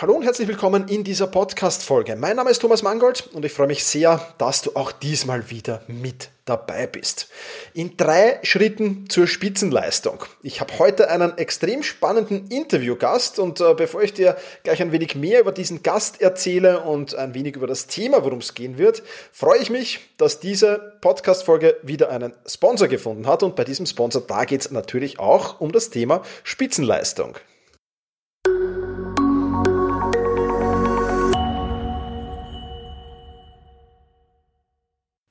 Hallo 0.00 0.12
und 0.14 0.22
herzlich 0.22 0.46
willkommen 0.46 0.86
in 0.86 1.02
dieser 1.02 1.26
Podcast-Folge. 1.26 2.14
Mein 2.14 2.36
Name 2.36 2.50
ist 2.50 2.60
Thomas 2.60 2.84
Mangold 2.84 3.28
und 3.32 3.44
ich 3.44 3.52
freue 3.52 3.66
mich 3.66 3.84
sehr, 3.84 4.24
dass 4.38 4.62
du 4.62 4.76
auch 4.76 4.92
diesmal 4.92 5.50
wieder 5.50 5.82
mit 5.88 6.30
dabei 6.44 6.86
bist. 6.86 7.28
In 7.74 7.96
drei 7.96 8.38
Schritten 8.44 9.10
zur 9.10 9.26
Spitzenleistung. 9.26 10.22
Ich 10.40 10.60
habe 10.60 10.78
heute 10.78 11.10
einen 11.10 11.36
extrem 11.36 11.82
spannenden 11.82 12.46
Interviewgast 12.46 13.40
und 13.40 13.60
äh, 13.60 13.74
bevor 13.74 14.00
ich 14.00 14.14
dir 14.14 14.36
gleich 14.62 14.80
ein 14.80 14.92
wenig 14.92 15.16
mehr 15.16 15.40
über 15.40 15.50
diesen 15.50 15.82
Gast 15.82 16.20
erzähle 16.20 16.82
und 16.82 17.16
ein 17.16 17.34
wenig 17.34 17.56
über 17.56 17.66
das 17.66 17.88
Thema, 17.88 18.22
worum 18.22 18.38
es 18.38 18.54
gehen 18.54 18.78
wird, 18.78 19.02
freue 19.32 19.58
ich 19.58 19.68
mich, 19.68 19.98
dass 20.16 20.38
diese 20.38 20.96
Podcast-Folge 21.00 21.76
wieder 21.82 22.10
einen 22.10 22.34
Sponsor 22.46 22.86
gefunden 22.86 23.26
hat 23.26 23.42
und 23.42 23.56
bei 23.56 23.64
diesem 23.64 23.84
Sponsor, 23.84 24.22
da 24.24 24.44
geht 24.44 24.60
es 24.60 24.70
natürlich 24.70 25.18
auch 25.18 25.60
um 25.60 25.72
das 25.72 25.90
Thema 25.90 26.22
Spitzenleistung. 26.44 27.36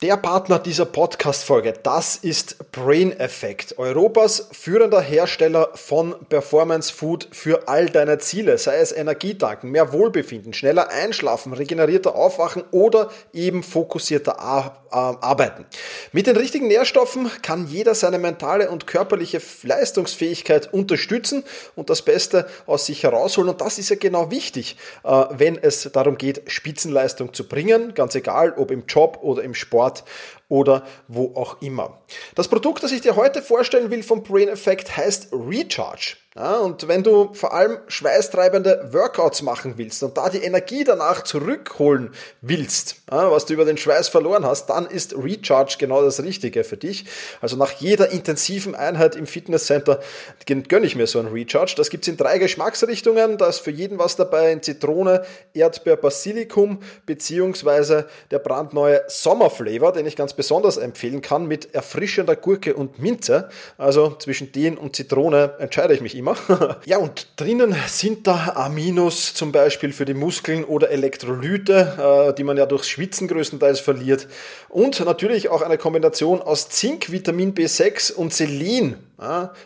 Der 0.04 0.16
Partner 0.16 0.60
dieser 0.60 0.86
Podcast-Folge, 0.86 1.74
das 1.82 2.18
ist 2.18 2.72
Brain 2.72 3.20
Effect, 3.20 3.80
Europas 3.80 4.48
führender 4.52 5.02
Hersteller 5.02 5.72
von 5.74 6.14
Performance 6.30 6.94
Food 6.94 7.28
für 7.32 7.68
all 7.68 7.88
deine 7.88 8.20
Ziele, 8.20 8.60
sei 8.60 8.78
es 8.78 8.92
Energietanken, 8.92 9.72
mehr 9.72 9.94
Wohlbefinden, 9.94 10.54
schneller 10.54 10.90
einschlafen, 10.90 11.52
regenerierter 11.52 12.14
Aufwachen 12.14 12.64
oder 12.70 13.10
eben 13.34 13.64
fokussierter 13.64 14.40
arbeiten. 14.40 15.66
Mit 16.12 16.28
den 16.28 16.38
richtigen 16.38 16.68
Nährstoffen 16.68 17.32
kann 17.42 17.66
jeder 17.66 17.96
seine 17.96 18.20
mentale 18.20 18.70
und 18.70 18.86
körperliche 18.86 19.42
Leistungsfähigkeit 19.64 20.72
unterstützen 20.72 21.44
und 21.76 21.90
das 21.90 22.04
Beste 22.04 22.48
aus 22.68 22.86
sich 22.86 23.02
herausholen. 23.02 23.50
Und 23.50 23.62
das 23.62 23.80
ist 23.80 23.90
ja 23.90 23.96
genau 23.96 24.30
wichtig, 24.30 24.78
äh, 25.04 25.26
wenn 25.32 25.58
es 25.58 25.90
darum 25.92 26.20
geht, 26.20 26.44
Spitzenleistung 26.46 27.34
zu 27.34 27.48
bringen, 27.48 27.96
ganz 27.96 28.14
egal, 28.14 28.54
ob 28.58 28.70
im 28.70 28.86
Job 28.86 29.18
oder 29.24 29.42
im 29.42 29.56
Sport 29.56 29.87
Sport 29.88 30.04
oder 30.50 30.84
wo 31.08 31.36
auch 31.36 31.62
immer. 31.62 32.00
Das 32.36 32.48
Produkt, 32.48 32.84
das 32.84 32.92
ich 32.92 33.02
dir 33.02 33.16
heute 33.16 33.42
vorstellen 33.42 33.92
will 33.92 34.04
vom 34.04 34.24
Brain 34.24 34.50
Effect 34.50 34.96
heißt 34.96 35.30
Recharge. 35.32 36.18
Ja, 36.38 36.58
und 36.58 36.88
wenn 36.88 37.02
du 37.02 37.34
vor 37.34 37.56
allem 37.56 37.80
schweißtreibende 37.88 38.90
Workouts 38.92 39.42
machen 39.42 39.74
willst 39.78 40.04
und 40.04 40.20
da 40.20 40.30
die 40.30 40.44
Energie 40.44 40.84
danach 40.84 41.24
zurückholen 41.24 42.12
willst, 42.42 42.98
ja, 43.10 43.32
was 43.32 43.48
du 43.48 43.56
über 43.56 43.66
den 43.66 43.78
Schweiß 43.78 44.10
verloren 44.10 44.46
hast, 44.46 44.68
dann 44.68 44.86
ist 44.86 45.16
Recharge 45.18 45.78
genau 45.80 46.04
das 46.04 46.22
Richtige 46.22 46.64
für 46.64 46.78
dich. 46.78 47.06
Also 47.42 47.58
nach 47.58 47.72
jeder 47.72 48.12
intensiven 48.12 48.76
Einheit 48.76 49.16
im 49.16 49.26
Fitnesscenter 49.26 50.00
gönne 50.46 50.86
ich 50.86 50.96
mir 50.96 51.08
so 51.08 51.18
ein 51.18 51.26
Recharge. 51.26 51.74
Das 51.76 51.90
gibt's 51.90 52.08
in 52.08 52.18
drei 52.18 52.38
Geschmacksrichtungen. 52.38 53.40
Da 53.40 53.48
ist 53.48 53.60
für 53.62 53.72
jeden 53.72 53.98
was 53.98 54.16
dabei 54.16 54.52
in 54.52 54.62
Zitrone, 54.62 55.26
Erdbeer, 55.56 55.96
Basilikum, 55.96 56.82
beziehungsweise 57.08 58.06
der 58.30 58.40
brandneue 58.40 59.02
Sommerflavor, 59.08 59.92
den 59.92 60.06
ich 60.06 60.16
ganz 60.16 60.34
besonders 60.34 60.78
empfehlen 60.78 61.22
kann, 61.22 61.48
mit 61.48 61.74
erfrischender 61.74 62.36
Gurke 62.36 62.76
und 62.76 63.00
Minze. 63.00 63.50
Also 63.80 64.16
zwischen 64.20 64.52
den 64.52 64.78
und 64.78 64.96
Zitrone 64.96 65.56
entscheide 65.58 65.96
ich 65.96 66.02
mich 66.02 66.16
immer 66.16 66.27
immer. 66.28 66.78
ja, 66.86 66.98
und 66.98 67.28
drinnen 67.36 67.76
sind 67.88 68.28
da 68.28 68.54
Aminos 68.56 69.34
zum 69.34 69.52
Beispiel 69.52 69.94
für 69.94 70.06
die 70.06 70.14
Muskeln 70.14 70.64
oder 70.64 70.90
Elektrolyte, 70.90 72.30
äh, 72.30 72.34
die 72.34 72.44
man 72.44 72.58
ja 72.58 72.66
durchs 72.66 72.90
Schwitzen 72.90 73.28
größtenteils 73.28 73.80
verliert. 73.80 74.28
Und 74.70 75.00
natürlich 75.04 75.50
auch 75.50 75.62
eine 75.62 75.78
Kombination 75.78 76.42
aus 76.42 76.70
Zink, 76.70 77.12
Vitamin 77.12 77.54
B6 77.54 78.14
und 78.14 78.34
Selen, 78.34 78.98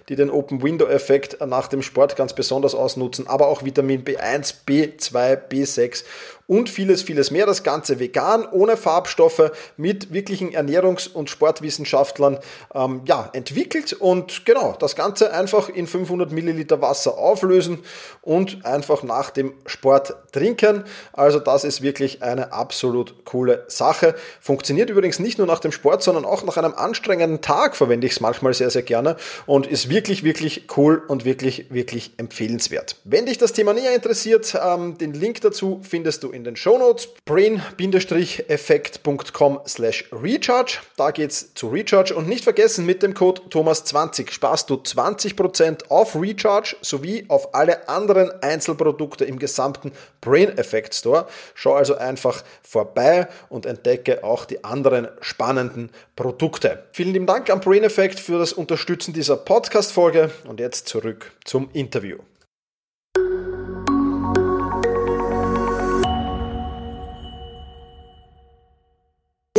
die 0.10 0.16
den 0.16 0.30
Open-Window-Effekt 0.30 1.46
nach 1.46 1.68
dem 1.68 1.82
Sport 1.82 2.16
ganz 2.16 2.34
besonders 2.34 2.74
ausnutzen, 2.74 3.28
aber 3.28 3.48
auch 3.48 3.64
Vitamin 3.64 4.04
B1, 4.04 4.54
B2, 4.66 5.38
B6 5.50 6.04
und 6.52 6.70
vieles, 6.70 7.02
vieles 7.02 7.32
mehr. 7.32 7.46
Das 7.46 7.64
Ganze 7.64 8.00
vegan, 8.00 8.46
ohne 8.52 8.76
Farbstoffe, 8.76 9.52
mit 9.78 10.12
wirklichen 10.12 10.52
Ernährungs- 10.52 11.10
und 11.10 11.30
Sportwissenschaftlern 11.30 12.40
ähm, 12.76 13.04
ja, 13.06 13.30
entwickelt. 13.32 13.94
Und 13.94 14.46
genau, 14.46 14.76
das 14.78 14.98
Ganze 14.98 15.32
einfach 15.34 15.70
in 15.70 15.88
500 15.88 16.34
Milliliter 16.34 16.82
Wasser 16.82 17.18
auflösen 17.18 17.80
und 18.22 18.66
einfach 18.66 19.02
nach 19.02 19.30
dem 19.30 19.54
Sport 19.66 20.14
trinken. 20.34 20.84
Also 21.14 21.40
das 21.40 21.64
ist 21.64 21.82
wirklich 21.82 22.22
eine 22.22 22.52
absolut 22.52 23.24
coole 23.24 23.64
Sache. 23.70 24.14
Funktioniert 24.42 24.90
übrigens 24.90 25.20
nicht 25.20 25.38
nur 25.38 25.48
nach 25.48 25.60
dem 25.60 25.72
Sport, 25.72 26.04
sondern 26.04 26.26
auch 26.26 26.44
nach 26.44 26.58
einem 26.58 26.74
anstrengenden 26.74 27.40
Tag 27.40 27.78
verwende 27.78 28.08
ich 28.08 28.14
es 28.14 28.20
manchmal 28.20 28.54
sehr, 28.54 28.72
sehr 28.72 28.84
gerne 28.84 29.16
und 29.46 29.68
ist 29.68 29.90
wirklich, 29.90 30.24
wirklich 30.24 30.64
cool 30.78 31.04
und 31.08 31.26
wirklich, 31.26 31.66
wirklich 31.70 32.14
empfehlenswert. 32.18 32.96
Wenn 33.04 33.26
dich 33.26 33.38
das 33.38 33.52
Thema 33.54 33.74
näher 33.74 33.96
interessiert, 33.96 34.58
ähm, 34.62 34.98
den 34.98 35.14
Link 35.14 35.42
dazu 35.42 35.82
findest 35.84 36.24
du 36.24 36.32
in 36.32 36.44
den 36.44 36.56
Shownotes 36.56 37.10
brain-effekt.com 37.26 39.60
slash 39.68 40.10
recharge. 40.12 40.80
Da 40.98 41.12
geht's 41.12 41.54
zu 41.54 41.70
Recharge 41.70 42.16
und 42.16 42.28
nicht 42.28 42.44
vergessen, 42.44 42.86
mit 42.86 43.04
dem 43.04 43.14
Code 43.14 43.42
Thomas20 43.50 44.32
sparst 44.32 44.70
du 44.70 44.76
20% 44.76 45.90
auf 45.90 46.16
Recharge 46.16 46.76
sowie 46.82 47.26
auf 47.28 47.54
alle 47.54 47.90
anderen 47.90 48.32
Einzelprodukte 48.42 49.26
im 49.26 49.40
gesamten 49.40 49.92
Brain 50.22 50.58
Effect 50.58 50.94
Store. 50.94 51.28
Schau 51.56 51.74
also 51.74 51.96
einfach 51.96 52.44
vorbei 52.64 53.28
und 53.50 53.66
entdecke 53.66 54.24
auch 54.24 54.46
die 54.46 54.64
anderen 54.64 55.08
spannenden 55.20 55.90
Produkte. 56.16 56.84
Vielen 56.94 57.14
lieben 57.14 57.26
Dank 57.26 57.50
an 57.50 57.60
Brain 57.60 57.84
Effect 57.84 58.20
für 58.20 58.40
das 58.40 58.54
Unterstützen 58.54 59.14
dieser 59.14 59.38
Podcast-Folge 59.38 60.32
und 60.48 60.60
jetzt 60.60 60.88
zurück 60.88 61.32
zum 61.44 61.70
Interview. 61.74 62.18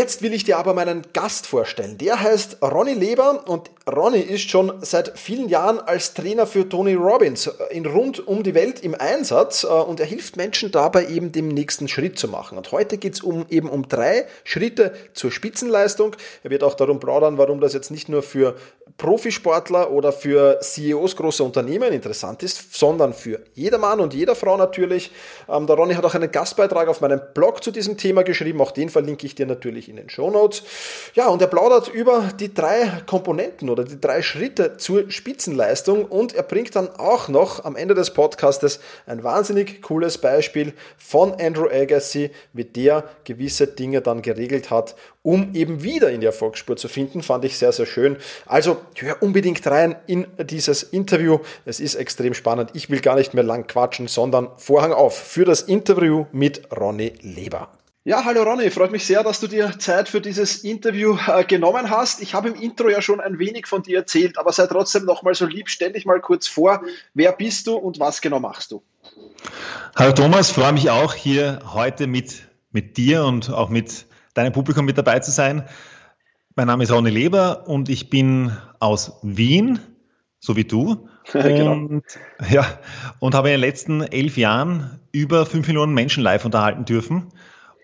Jetzt 0.02 0.20
will 0.20 0.34
ich 0.34 0.42
dir 0.42 0.58
aber 0.58 0.74
meinen 0.74 1.02
Gast 1.12 1.46
vorstellen. 1.46 1.96
Der 1.96 2.18
heißt 2.18 2.60
Ronny 2.60 2.92
Leber 2.92 3.44
und 3.46 3.70
Ronny 3.88 4.18
ist 4.18 4.50
schon 4.50 4.72
seit 4.80 5.16
vielen 5.16 5.48
Jahren 5.48 5.78
als 5.78 6.12
Trainer 6.14 6.44
für 6.44 6.68
Tony 6.68 6.94
Robbins 6.94 7.48
in 7.70 7.86
rund 7.86 8.26
um 8.26 8.42
die 8.42 8.54
Welt 8.54 8.80
im 8.80 8.96
Einsatz 8.96 9.62
äh, 9.62 9.68
und 9.68 10.00
er 10.00 10.06
hilft 10.06 10.36
Menschen 10.36 10.72
dabei 10.72 11.06
eben 11.06 11.30
den 11.30 11.48
nächsten 11.48 11.86
Schritt 11.86 12.18
zu 12.18 12.26
machen. 12.26 12.58
Und 12.58 12.72
heute 12.72 12.98
geht 12.98 13.14
es 13.14 13.20
um, 13.20 13.46
eben 13.48 13.68
um 13.68 13.86
drei 13.88 14.26
Schritte 14.42 14.92
zur 15.14 15.30
Spitzenleistung. 15.30 16.16
Er 16.42 16.50
wird 16.50 16.64
auch 16.64 16.74
darum 16.74 16.98
plaudern, 16.98 17.38
warum 17.38 17.60
das 17.60 17.72
jetzt 17.72 17.92
nicht 17.92 18.08
nur 18.08 18.22
für 18.22 18.56
Profisportler 18.98 19.90
oder 19.90 20.12
für 20.12 20.60
CEOs 20.60 21.16
großer 21.16 21.44
Unternehmen 21.44 21.92
interessant 21.92 22.42
ist, 22.42 22.74
sondern 22.74 23.14
für 23.14 23.40
jedermann 23.54 24.00
und 24.00 24.14
jeder 24.14 24.34
Frau 24.34 24.56
natürlich. 24.56 25.10
Ähm, 25.48 25.66
der 25.66 25.76
Ronny 25.76 25.94
hat 25.94 26.04
auch 26.04 26.14
einen 26.14 26.30
Gastbeitrag 26.30 26.88
auf 26.88 27.00
meinem 27.00 27.20
Blog 27.34 27.64
zu 27.64 27.70
diesem 27.70 27.96
Thema 27.96 28.22
geschrieben. 28.22 28.60
Auch 28.60 28.72
den 28.72 28.90
verlinke 28.90 29.26
ich 29.26 29.34
dir 29.34 29.46
natürlich 29.46 29.91
in 29.92 29.96
den 29.96 30.10
Show 30.10 30.30
Notes. 30.30 30.62
Ja, 31.14 31.28
und 31.28 31.42
er 31.42 31.48
plaudert 31.48 31.88
über 31.88 32.30
die 32.40 32.52
drei 32.52 32.90
Komponenten 33.06 33.68
oder 33.68 33.84
die 33.84 34.00
drei 34.00 34.22
Schritte 34.22 34.78
zur 34.78 35.10
Spitzenleistung 35.10 36.06
und 36.06 36.34
er 36.34 36.42
bringt 36.42 36.74
dann 36.74 36.88
auch 36.96 37.28
noch 37.28 37.64
am 37.64 37.76
Ende 37.76 37.94
des 37.94 38.12
Podcastes 38.12 38.80
ein 39.06 39.22
wahnsinnig 39.22 39.82
cooles 39.82 40.18
Beispiel 40.18 40.72
von 40.96 41.34
Andrew 41.34 41.68
Agassi, 41.68 42.30
wie 42.52 42.64
der 42.64 43.04
gewisse 43.24 43.66
Dinge 43.66 44.00
dann 44.00 44.22
geregelt 44.22 44.70
hat, 44.70 44.96
um 45.22 45.54
eben 45.54 45.82
wieder 45.82 46.10
in 46.10 46.20
die 46.20 46.26
Erfolgsspur 46.26 46.76
zu 46.76 46.88
finden. 46.88 47.22
Fand 47.22 47.44
ich 47.44 47.58
sehr, 47.58 47.72
sehr 47.72 47.86
schön. 47.86 48.16
Also 48.46 48.78
hör 48.96 49.22
unbedingt 49.22 49.64
rein 49.66 49.96
in 50.06 50.26
dieses 50.38 50.82
Interview. 50.82 51.40
Es 51.66 51.80
ist 51.80 51.96
extrem 51.96 52.32
spannend. 52.32 52.70
Ich 52.72 52.88
will 52.88 53.00
gar 53.00 53.16
nicht 53.16 53.34
mehr 53.34 53.44
lang 53.44 53.66
quatschen, 53.66 54.08
sondern 54.08 54.48
Vorhang 54.56 54.92
auf 54.92 55.16
für 55.16 55.44
das 55.44 55.60
Interview 55.60 56.26
mit 56.32 56.62
Ronny 56.72 57.12
Leber. 57.20 57.68
Ja, 58.04 58.24
hallo 58.24 58.42
Ronny, 58.42 58.68
freut 58.72 58.90
mich 58.90 59.06
sehr, 59.06 59.22
dass 59.22 59.38
du 59.38 59.46
dir 59.46 59.78
Zeit 59.78 60.08
für 60.08 60.20
dieses 60.20 60.64
Interview 60.64 61.16
äh, 61.28 61.44
genommen 61.44 61.88
hast. 61.88 62.20
Ich 62.20 62.34
habe 62.34 62.48
im 62.48 62.56
Intro 62.56 62.88
ja 62.88 63.00
schon 63.00 63.20
ein 63.20 63.38
wenig 63.38 63.68
von 63.68 63.84
dir 63.84 63.98
erzählt, 63.98 64.38
aber 64.38 64.50
sei 64.50 64.66
trotzdem 64.66 65.04
noch 65.04 65.22
mal 65.22 65.36
so 65.36 65.46
lieb, 65.46 65.68
stell 65.70 65.92
dich 65.92 66.04
mal 66.04 66.20
kurz 66.20 66.48
vor, 66.48 66.82
wer 67.14 67.30
bist 67.30 67.68
du 67.68 67.76
und 67.76 68.00
was 68.00 68.20
genau 68.20 68.40
machst 68.40 68.72
du? 68.72 68.82
Hallo 69.94 70.10
Thomas, 70.14 70.50
freue 70.50 70.72
mich 70.72 70.90
auch 70.90 71.14
hier 71.14 71.60
heute 71.74 72.08
mit, 72.08 72.48
mit 72.72 72.96
dir 72.96 73.24
und 73.24 73.50
auch 73.50 73.68
mit 73.68 74.06
deinem 74.34 74.52
Publikum 74.52 74.84
mit 74.84 74.98
dabei 74.98 75.20
zu 75.20 75.30
sein. 75.30 75.68
Mein 76.56 76.66
Name 76.66 76.82
ist 76.82 76.90
Ronny 76.90 77.10
Leber 77.10 77.68
und 77.68 77.88
ich 77.88 78.10
bin 78.10 78.50
aus 78.80 79.20
Wien, 79.22 79.78
so 80.40 80.56
wie 80.56 80.64
du. 80.64 81.08
genau. 81.32 81.74
Und, 81.74 82.02
ja, 82.50 82.66
und 83.20 83.36
habe 83.36 83.50
in 83.50 83.52
den 83.52 83.60
letzten 83.60 84.02
elf 84.02 84.36
Jahren 84.36 84.98
über 85.12 85.46
fünf 85.46 85.68
Millionen 85.68 85.94
Menschen 85.94 86.24
live 86.24 86.44
unterhalten 86.44 86.84
dürfen 86.84 87.32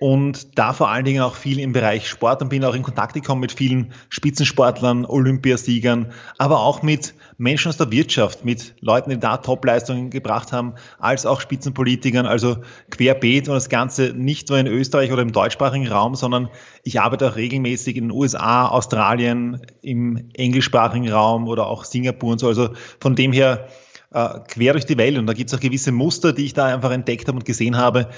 und 0.01 0.59
da 0.59 0.73
vor 0.73 0.91
allen 0.91 1.05
Dingen 1.05 1.23
auch 1.23 1.35
viel 1.35 1.59
im 1.59 1.73
Bereich 1.73 2.09
Sport 2.09 2.41
und 2.41 2.51
bin 2.51 2.65
auch 2.65 2.75
in 2.75 2.83
Kontakt 2.83 3.15
gekommen 3.15 3.41
mit 3.41 3.51
vielen 3.51 3.93
Spitzensportlern, 4.11 5.05
Olympiasiegern, 5.05 6.13
aber 6.39 6.61
auch 6.61 6.83
mit 6.83 7.15
Menschen 7.37 7.69
aus 7.69 7.79
der 7.79 7.91
Wirtschaft, 7.91 8.45
mit 8.45 8.75
Leuten, 8.81 9.11
die 9.11 9.19
da 9.19 9.39
Topleistungen 9.39 10.11
gebracht 10.11 10.53
haben, 10.53 10.75
als 11.01 11.27
auch 11.27 11.41
Spitzenpolitikern, 11.41 12.27
also 12.27 12.59
querbeet 12.91 13.49
und 13.49 13.55
das 13.55 13.69
Ganze 13.69 14.13
nicht 14.15 14.49
nur 14.51 14.59
in 14.59 14.69
Österreich 14.69 15.11
oder 15.11 15.23
im 15.23 15.33
deutschsprachigen 15.33 15.89
Raum, 15.89 16.15
sondern 16.15 16.49
ich 16.85 17.01
arbeite 17.01 17.29
auch 17.29 17.37
regelmäßig 17.37 17.97
in 17.97 18.05
den 18.05 18.13
USA, 18.13 18.69
Australien, 18.69 19.63
im 19.83 20.31
englischsprachigen 20.35 21.11
Raum 21.11 21.49
oder 21.49 21.67
auch 21.67 21.85
Singapur 21.85 22.33
und 22.33 22.39
so. 22.39 22.47
Also 22.47 22.71
von 23.01 23.17
dem 23.17 23.33
her 23.33 23.69
äh, 24.13 24.41
quer 24.47 24.73
durch 24.73 24.87
die 24.87 24.97
Welt 24.97 25.19
und 25.19 25.27
da 25.27 25.33
gibt 25.33 25.51
es 25.51 25.57
auch 25.57 25.61
gewisse 25.61 25.91
Muster, 25.91 26.33
die 26.33 26.45
ich 26.45 26.55
da 26.55 26.67
einfach 26.67 26.93
entdeckt 26.93 27.27
habe 27.27 27.39
und 27.39 27.45
gesehen 27.45 27.77
habe, 27.77 28.09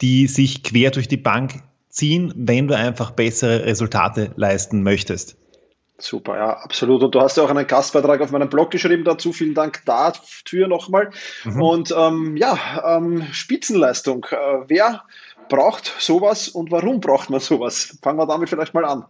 die 0.00 0.26
sich 0.26 0.62
quer 0.62 0.90
durch 0.90 1.08
die 1.08 1.16
Bank 1.16 1.62
ziehen, 1.88 2.32
wenn 2.36 2.68
du 2.68 2.76
einfach 2.76 3.10
bessere 3.10 3.64
Resultate 3.64 4.30
leisten 4.36 4.82
möchtest. 4.82 5.36
Super, 6.00 6.36
ja, 6.36 6.50
absolut. 6.58 7.02
Und 7.02 7.14
du 7.14 7.20
hast 7.20 7.36
ja 7.36 7.42
auch 7.42 7.50
einen 7.50 7.66
Gastbeitrag 7.66 8.20
auf 8.20 8.30
meinem 8.30 8.48
Blog 8.48 8.70
geschrieben 8.70 9.02
dazu. 9.02 9.32
Vielen 9.32 9.54
Dank 9.54 9.82
dafür 9.84 10.68
nochmal. 10.68 11.10
Mhm. 11.44 11.60
Und 11.60 11.94
ähm, 11.96 12.36
ja, 12.36 12.96
ähm, 12.96 13.26
Spitzenleistung. 13.32 14.24
Äh, 14.30 14.36
wer 14.68 15.02
braucht 15.48 15.92
sowas 15.98 16.48
und 16.48 16.70
warum 16.70 17.00
braucht 17.00 17.30
man 17.30 17.40
sowas? 17.40 17.98
Fangen 18.00 18.18
wir 18.18 18.26
damit 18.26 18.48
vielleicht 18.48 18.74
mal 18.74 18.84
an. 18.84 19.06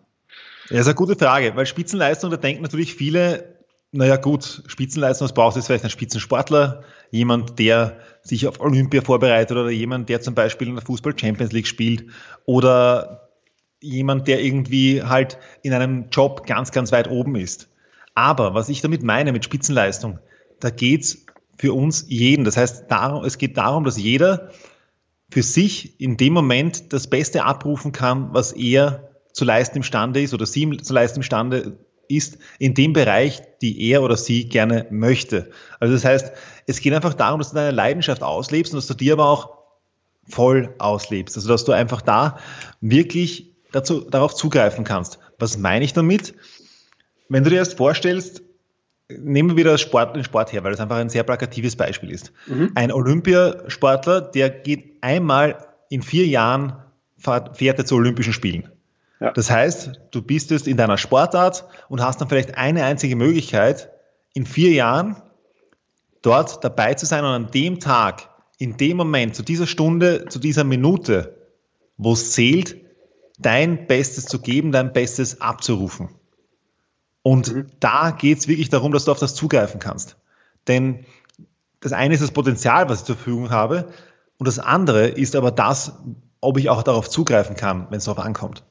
Ja, 0.71 0.81
ist 0.81 0.87
eine 0.87 0.95
gute 0.95 1.17
Frage, 1.17 1.55
weil 1.57 1.67
Spitzenleistung, 1.67 2.31
da 2.31 2.39
denken 2.39 2.63
natürlich 2.63 2.95
viele, 2.95 3.58
naja 3.93 4.17
gut, 4.17 4.63
Spitzenleistung, 4.67 5.25
was 5.25 5.35
brauchst 5.35 5.57
du 5.57 5.61
jetzt 5.61 5.67
vielleicht 5.67 5.85
ein 5.85 5.91
Spitzensportler, 5.91 6.83
jemand, 7.11 7.59
der 7.59 7.99
sich 8.23 8.47
auf 8.47 8.61
Olympia 8.61 9.01
vorbereitet 9.01 9.57
oder 9.57 9.71
jemand, 9.71 10.09
der 10.09 10.21
zum 10.21 10.35
Beispiel 10.35 10.69
in 10.69 10.75
der 10.75 10.85
Fußball 10.85 11.19
Champions 11.19 11.53
League 11.53 11.67
spielt 11.67 12.07
oder 12.45 13.31
jemand, 13.81 14.29
der 14.29 14.43
irgendwie 14.43 15.03
halt 15.03 15.39
in 15.63 15.73
einem 15.73 16.11
Job 16.11 16.47
ganz, 16.47 16.73
ganz 16.73 16.93
weit 16.93 17.09
oben 17.09 17.37
ist. 17.37 17.69
Aber 18.15 18.55
was 18.55 18.69
ich 18.69 18.81
damit 18.81 19.03
meine 19.03 19.33
mit 19.33 19.45
Spitzenleistung, 19.45 20.19
da 20.61 20.71
geht's 20.71 21.25
für 21.57 21.73
uns 21.73 22.05
jeden. 22.09 22.45
Das 22.45 22.57
heißt, 22.57 22.87
es 23.25 23.39
geht 23.39 23.57
darum, 23.57 23.85
dass 23.85 23.97
jeder 23.97 24.51
für 25.31 25.43
sich 25.43 26.01
in 26.01 26.17
dem 26.17 26.33
Moment 26.33 26.93
das 26.93 27.09
Beste 27.09 27.45
abrufen 27.45 27.93
kann, 27.93 28.35
was 28.35 28.53
er 28.53 29.11
zu 29.33 29.45
leisten 29.45 29.79
imstande 29.79 30.23
ist 30.23 30.35
oder 30.35 30.47
sie 30.47 30.77
zu 30.79 30.93
leisten 30.93 31.21
imstande 31.21 31.79
ist 32.09 32.39
in 32.59 32.75
dem 32.75 32.93
Bereich, 32.93 33.43
die 33.61 33.91
er 33.91 34.03
oder 34.03 34.17
sie 34.17 34.49
gerne 34.49 34.87
möchte. 34.91 35.51
Also 35.81 35.95
das 35.95 36.05
heißt, 36.05 36.33
es 36.67 36.81
geht 36.81 36.95
einfach 36.95 37.15
darum, 37.15 37.39
dass 37.39 37.51
du 37.51 37.57
deine 37.57 37.71
Leidenschaft 37.71 38.23
auslebst 38.23 38.73
und 38.73 38.79
dass 38.79 38.87
du 38.87 38.95
dir 38.95 39.15
aber 39.15 39.27
auch 39.27 39.59
voll 40.29 40.75
auslebst. 40.79 41.37
Also 41.37 41.49
dass 41.49 41.65
du 41.65 41.73
einfach 41.73 42.03
da 42.03 42.39
wirklich 42.81 43.55
dazu, 43.73 44.01
darauf 44.01 44.35
zugreifen 44.35 44.85
kannst. 44.85 45.19
Was 45.39 45.59
meine 45.59 45.85
ich 45.85 45.93
damit? 45.93 46.35
Wenn 47.29 47.45
du 47.45 47.51
dir 47.51 47.57
erst 47.57 47.77
vorstellst, 47.77 48.43
nehmen 49.09 49.51
wir 49.51 49.57
wieder 49.57 49.73
das 49.73 49.81
Sport, 49.81 50.17
den 50.17 50.25
Sport 50.25 50.53
her, 50.53 50.65
weil 50.65 50.73
das 50.73 50.81
einfach 50.81 50.97
ein 50.97 51.09
sehr 51.09 51.23
plakatives 51.23 51.77
Beispiel 51.77 52.11
ist. 52.11 52.33
Mhm. 52.47 52.73
Ein 52.75 52.93
Olympiasportler, 52.93 54.21
der 54.21 54.51
geht 54.51 54.97
einmal 55.03 55.67
in 55.89 56.03
vier 56.03 56.27
Jahren, 56.27 56.77
fährt 57.19 57.79
er 57.79 57.85
zu 57.85 57.97
Olympischen 57.97 58.33
Spielen. 58.33 58.71
Ja. 59.21 59.33
Das 59.33 59.51
heißt, 59.51 60.01
du 60.11 60.23
bist 60.23 60.53
es 60.53 60.67
in 60.67 60.77
deiner 60.77 60.99
Sportart 60.99 61.65
und 61.89 62.01
hast 62.03 62.21
dann 62.21 62.29
vielleicht 62.29 62.57
eine 62.57 62.85
einzige 62.85 63.17
Möglichkeit, 63.17 63.91
in 64.33 64.47
vier 64.47 64.73
Jahren 64.73 65.17
dort 66.23 66.63
dabei 66.63 66.95
zu 66.95 67.07
sein 67.07 67.25
und 67.25 67.31
an 67.31 67.51
dem 67.51 67.81
Tag, 67.81 68.29
in 68.59 68.77
dem 68.77 68.97
Moment, 68.97 69.35
zu 69.35 69.43
dieser 69.43 69.67
Stunde, 69.67 70.27
zu 70.29 70.39
dieser 70.39 70.65
Minute, 70.65 71.37
wo 71.97 72.13
es 72.13 72.33
zählt, 72.33 72.77
dein 73.39 73.87
Bestes 73.87 74.27
zu 74.27 74.41
geben, 74.41 74.73
dein 74.73 74.93
Bestes 74.93 75.41
abzurufen. 75.41 76.11
Und 77.23 77.55
mhm. 77.55 77.67
da 77.81 78.11
geht 78.11 78.39
es 78.39 78.49
wirklich 78.49 78.69
darum, 78.69 78.93
dass 78.93 79.05
du 79.05 79.13
auf 79.13 79.19
das 79.19 79.35
zugreifen 79.35 79.81
kannst. 79.81 80.17
Denn 80.67 81.05
das 81.81 81.93
eine 81.93 82.15
ist 82.15 82.23
das 82.23 82.33
Potenzial, 82.33 82.89
was 82.89 83.01
ich 83.01 83.07
zur 83.07 83.17
Verfügung 83.17 83.51
habe, 83.51 83.89
und 84.39 84.47
das 84.47 84.61
andere 84.61 85.09
ist 85.09 85.35
aber 85.35 85.51
das, 85.51 85.93
ob 86.41 86.59
ich 86.59 86.71
auch 86.71 86.85
darauf 86.85 87.11
zugreifen 87.11 87.57
kann, 87.57 87.89
wenn 87.91 87.99
es 87.99 88.05
darauf 88.05 88.25
ankommt. 88.25 88.65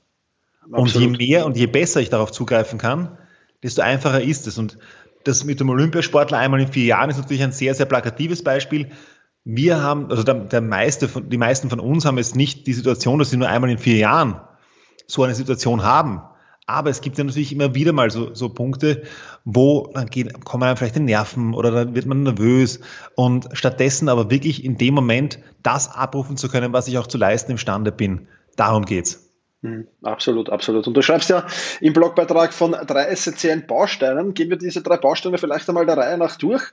Und 0.71 0.93
je 0.93 1.07
mehr 1.07 1.45
und 1.45 1.57
je 1.57 1.67
besser 1.67 2.01
ich 2.01 2.09
darauf 2.09 2.31
zugreifen 2.31 2.77
kann, 2.77 3.17
desto 3.63 3.81
einfacher 3.81 4.21
ist 4.21 4.47
es. 4.47 4.57
Und 4.57 4.77
das 5.23 5.43
mit 5.43 5.59
dem 5.59 5.69
Olympiasportler 5.69 6.37
einmal 6.37 6.61
in 6.61 6.67
vier 6.67 6.85
Jahren 6.85 7.09
ist 7.09 7.17
natürlich 7.17 7.43
ein 7.43 7.51
sehr, 7.51 7.73
sehr 7.73 7.85
plakatives 7.85 8.43
Beispiel. 8.43 8.89
Wir 9.43 9.81
haben, 9.81 10.09
also 10.09 10.23
der, 10.23 10.35
der 10.35 10.61
meiste 10.61 11.07
von, 11.07 11.29
die 11.29 11.37
meisten 11.37 11.69
von 11.69 11.79
uns 11.79 12.05
haben 12.05 12.17
jetzt 12.17 12.35
nicht 12.35 12.67
die 12.67 12.73
Situation, 12.73 13.19
dass 13.19 13.29
sie 13.29 13.37
nur 13.37 13.47
einmal 13.47 13.69
in 13.69 13.77
vier 13.77 13.97
Jahren 13.97 14.41
so 15.07 15.23
eine 15.23 15.35
Situation 15.35 15.83
haben. 15.83 16.21
Aber 16.69 16.89
es 16.89 16.99
gibt 16.99 17.17
ja 17.17 17.23
natürlich 17.23 17.53
immer 17.53 17.73
wieder 17.73 17.93
mal 17.93 18.11
so, 18.11 18.33
so 18.33 18.49
Punkte, 18.49 19.03
wo 19.45 19.89
dann 19.93 20.07
geht, 20.07 20.43
kommen 20.43 20.63
einem 20.63 20.75
vielleicht 20.75 20.97
die 20.97 20.99
Nerven 20.99 21.53
oder 21.53 21.71
dann 21.71 21.95
wird 21.95 22.05
man 22.05 22.23
nervös. 22.23 22.81
Und 23.15 23.47
stattdessen 23.53 24.09
aber 24.09 24.29
wirklich 24.29 24.65
in 24.65 24.77
dem 24.77 24.93
Moment 24.93 25.39
das 25.63 25.89
abrufen 25.89 26.35
zu 26.35 26.49
können, 26.49 26.73
was 26.73 26.89
ich 26.89 26.97
auch 26.97 27.07
zu 27.07 27.17
leisten 27.17 27.51
imstande 27.51 27.93
bin. 27.93 28.27
Darum 28.57 28.83
geht's. 28.83 29.26
Mhm. 29.61 29.87
Absolut, 30.03 30.49
absolut. 30.49 30.87
Und 30.87 30.93
du 30.93 31.01
schreibst 31.01 31.29
ja 31.29 31.45
im 31.81 31.93
Blogbeitrag 31.93 32.53
von 32.53 32.71
drei 32.71 33.05
essentiellen 33.05 33.65
Bausteinen. 33.65 34.33
Gehen 34.33 34.49
wir 34.49 34.57
diese 34.57 34.81
drei 34.81 34.97
Bausteine 34.97 35.37
vielleicht 35.37 35.67
einmal 35.67 35.85
der 35.85 35.97
Reihe 35.97 36.17
nach 36.17 36.35
durch. 36.35 36.63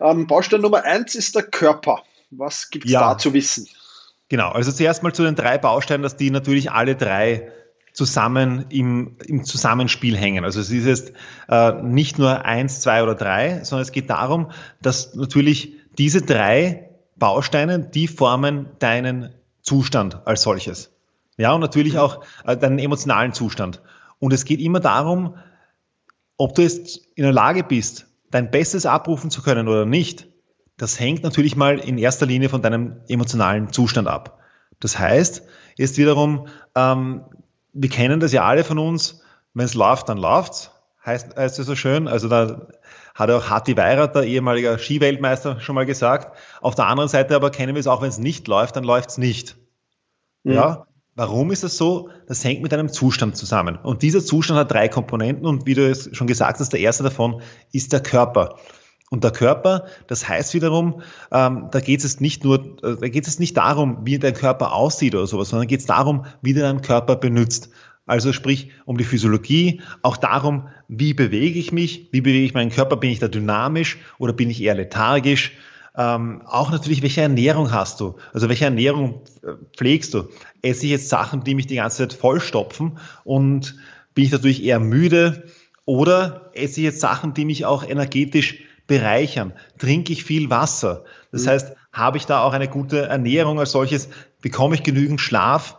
Ähm, 0.00 0.26
Baustein 0.26 0.60
Nummer 0.60 0.84
eins 0.84 1.14
ist 1.14 1.34
der 1.34 1.44
Körper. 1.44 2.02
Was 2.30 2.70
gibt 2.70 2.84
es 2.84 2.90
ja. 2.90 3.00
da 3.00 3.18
zu 3.18 3.32
wissen? 3.32 3.68
Genau, 4.28 4.50
also 4.50 4.72
zuerst 4.72 5.02
mal 5.02 5.12
zu 5.12 5.22
den 5.22 5.36
drei 5.36 5.58
Bausteinen, 5.58 6.02
dass 6.02 6.16
die 6.16 6.30
natürlich 6.30 6.70
alle 6.70 6.96
drei 6.96 7.52
zusammen 7.92 8.66
im, 8.70 9.16
im 9.24 9.44
Zusammenspiel 9.44 10.16
hängen. 10.16 10.44
Also 10.44 10.60
es 10.60 10.70
ist 10.70 10.84
jetzt 10.84 11.12
äh, 11.48 11.72
nicht 11.82 12.18
nur 12.18 12.44
eins, 12.44 12.80
zwei 12.80 13.02
oder 13.02 13.14
drei, 13.14 13.62
sondern 13.62 13.82
es 13.82 13.92
geht 13.92 14.10
darum, 14.10 14.50
dass 14.82 15.14
natürlich 15.14 15.74
diese 15.96 16.22
drei 16.22 16.90
Bausteine, 17.16 17.78
die 17.78 18.08
formen 18.08 18.70
deinen 18.80 19.32
Zustand 19.62 20.26
als 20.26 20.42
solches. 20.42 20.93
Ja, 21.36 21.52
und 21.52 21.60
natürlich 21.60 21.98
auch 21.98 22.24
äh, 22.44 22.56
deinen 22.56 22.78
emotionalen 22.78 23.32
Zustand. 23.32 23.82
Und 24.18 24.32
es 24.32 24.44
geht 24.44 24.60
immer 24.60 24.80
darum, 24.80 25.36
ob 26.36 26.54
du 26.54 26.62
jetzt 26.62 27.00
in 27.14 27.24
der 27.24 27.32
Lage 27.32 27.64
bist, 27.64 28.06
dein 28.30 28.50
Bestes 28.50 28.86
abrufen 28.86 29.30
zu 29.30 29.42
können 29.42 29.68
oder 29.68 29.86
nicht. 29.86 30.28
Das 30.76 30.98
hängt 30.98 31.22
natürlich 31.22 31.56
mal 31.56 31.78
in 31.78 31.98
erster 31.98 32.26
Linie 32.26 32.48
von 32.48 32.62
deinem 32.62 33.00
emotionalen 33.08 33.72
Zustand 33.72 34.08
ab. 34.08 34.40
Das 34.80 34.98
heißt, 34.98 35.42
jetzt 35.76 35.98
wiederum, 35.98 36.48
ähm, 36.74 37.24
wir 37.72 37.88
kennen 37.88 38.20
das 38.20 38.32
ja 38.32 38.44
alle 38.44 38.64
von 38.64 38.78
uns, 38.78 39.22
wenn 39.54 39.66
es 39.66 39.74
läuft, 39.74 40.08
dann 40.08 40.18
läuft's, 40.18 40.72
heißt, 41.04 41.36
heißt 41.36 41.58
es 41.58 41.66
so 41.66 41.76
schön. 41.76 42.08
Also 42.08 42.28
da 42.28 42.68
hat 43.14 43.30
auch 43.30 43.50
Hatti 43.50 43.76
Weirat, 43.76 44.16
der 44.16 44.24
ehemaliger 44.24 44.78
Skiweltmeister, 44.78 45.60
schon 45.60 45.76
mal 45.76 45.86
gesagt. 45.86 46.36
Auf 46.60 46.74
der 46.74 46.86
anderen 46.86 47.08
Seite 47.08 47.36
aber 47.36 47.50
kennen 47.50 47.74
wir 47.74 47.80
es 47.80 47.86
auch, 47.86 48.02
wenn 48.02 48.08
es 48.08 48.18
nicht 48.18 48.48
läuft, 48.48 48.74
dann 48.74 48.84
läuft's 48.84 49.18
nicht. 49.18 49.56
Mhm. 50.42 50.54
Ja. 50.54 50.86
Warum 51.16 51.52
ist 51.52 51.62
das 51.62 51.76
so? 51.76 52.10
Das 52.26 52.42
hängt 52.42 52.62
mit 52.62 52.74
einem 52.74 52.88
Zustand 52.88 53.36
zusammen. 53.36 53.76
Und 53.76 54.02
dieser 54.02 54.24
Zustand 54.24 54.58
hat 54.58 54.72
drei 54.72 54.88
Komponenten 54.88 55.46
und 55.46 55.64
wie 55.64 55.74
du 55.74 55.88
es 55.88 56.10
schon 56.12 56.26
gesagt 56.26 56.58
hast, 56.58 56.72
der 56.72 56.80
erste 56.80 57.04
davon 57.04 57.40
ist 57.72 57.92
der 57.92 58.00
Körper. 58.00 58.56
Und 59.10 59.22
der 59.22 59.30
Körper, 59.30 59.86
das 60.08 60.28
heißt 60.28 60.54
wiederum, 60.54 61.02
ähm, 61.30 61.68
da 61.70 61.78
geht 61.78 62.02
es 62.02 62.18
nicht 62.18 62.42
nur, 62.42 62.82
äh, 62.82 62.96
da 63.00 63.08
geht 63.08 63.28
es 63.28 63.38
nicht 63.38 63.56
darum, 63.56 63.98
wie 64.04 64.18
dein 64.18 64.34
Körper 64.34 64.72
aussieht 64.72 65.14
oder 65.14 65.28
sowas, 65.28 65.50
sondern 65.50 65.68
geht 65.68 65.80
es 65.80 65.86
darum, 65.86 66.24
wie 66.42 66.52
du 66.52 66.60
deinen 66.60 66.82
Körper 66.82 67.14
benutzt. 67.14 67.70
Also 68.06 68.32
sprich 68.32 68.70
um 68.84 68.98
die 68.98 69.04
Physiologie, 69.04 69.82
auch 70.02 70.16
darum, 70.16 70.68
wie 70.88 71.14
bewege 71.14 71.60
ich 71.60 71.70
mich, 71.70 72.08
wie 72.10 72.22
bewege 72.22 72.44
ich 72.44 72.54
meinen 72.54 72.70
Körper, 72.70 72.96
bin 72.96 73.10
ich 73.10 73.20
da 73.20 73.28
dynamisch 73.28 73.98
oder 74.18 74.32
bin 74.32 74.50
ich 74.50 74.60
eher 74.60 74.74
lethargisch. 74.74 75.52
Ähm, 75.96 76.42
auch 76.46 76.72
natürlich, 76.72 77.02
welche 77.02 77.22
Ernährung 77.22 77.72
hast 77.72 78.00
du? 78.00 78.16
Also 78.32 78.48
welche 78.48 78.64
Ernährung 78.64 79.20
äh, 79.42 79.52
pflegst 79.76 80.12
du? 80.14 80.28
Esse 80.60 80.86
ich 80.86 80.92
jetzt 80.92 81.08
Sachen, 81.08 81.44
die 81.44 81.54
mich 81.54 81.66
die 81.66 81.76
ganze 81.76 81.98
Zeit 81.98 82.14
vollstopfen 82.14 82.98
und 83.22 83.76
bin 84.14 84.24
ich 84.24 84.32
natürlich 84.32 84.64
eher 84.64 84.80
müde? 84.80 85.44
Oder 85.86 86.50
esse 86.54 86.80
ich 86.80 86.84
jetzt 86.84 87.00
Sachen, 87.00 87.34
die 87.34 87.44
mich 87.44 87.64
auch 87.64 87.84
energetisch 87.88 88.60
bereichern? 88.86 89.52
Trinke 89.78 90.12
ich 90.12 90.24
viel 90.24 90.50
Wasser? 90.50 91.04
Das 91.30 91.44
mhm. 91.44 91.50
heißt, 91.50 91.72
habe 91.92 92.16
ich 92.16 92.26
da 92.26 92.42
auch 92.42 92.52
eine 92.52 92.68
gute 92.68 93.02
Ernährung 93.02 93.60
als 93.60 93.70
solches? 93.70 94.08
Bekomme 94.40 94.74
ich 94.74 94.82
genügend 94.82 95.20
Schlaf? 95.20 95.78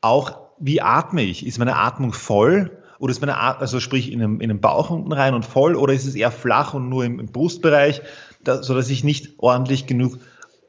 Auch 0.00 0.38
wie 0.60 0.80
atme 0.80 1.22
ich? 1.22 1.46
Ist 1.46 1.58
meine 1.58 1.76
Atmung 1.76 2.12
voll? 2.12 2.78
Oder 2.98 3.10
ist 3.12 3.20
meine 3.20 3.38
Atmung, 3.38 3.62
also 3.62 3.80
sprich 3.80 4.12
in 4.12 4.18
den, 4.18 4.40
in 4.40 4.48
den 4.48 4.60
Bauch 4.60 4.90
unten 4.90 5.12
rein 5.12 5.34
und 5.34 5.44
voll? 5.44 5.74
Oder 5.76 5.94
ist 5.94 6.06
es 6.06 6.14
eher 6.14 6.30
flach 6.30 6.74
und 6.74 6.88
nur 6.88 7.04
im, 7.04 7.20
im 7.20 7.26
Brustbereich, 7.26 8.02
da, 8.48 8.62
so 8.62 8.74
dass 8.74 8.88
ich 8.88 9.04
nicht 9.04 9.34
ordentlich 9.38 9.86
genug 9.86 10.18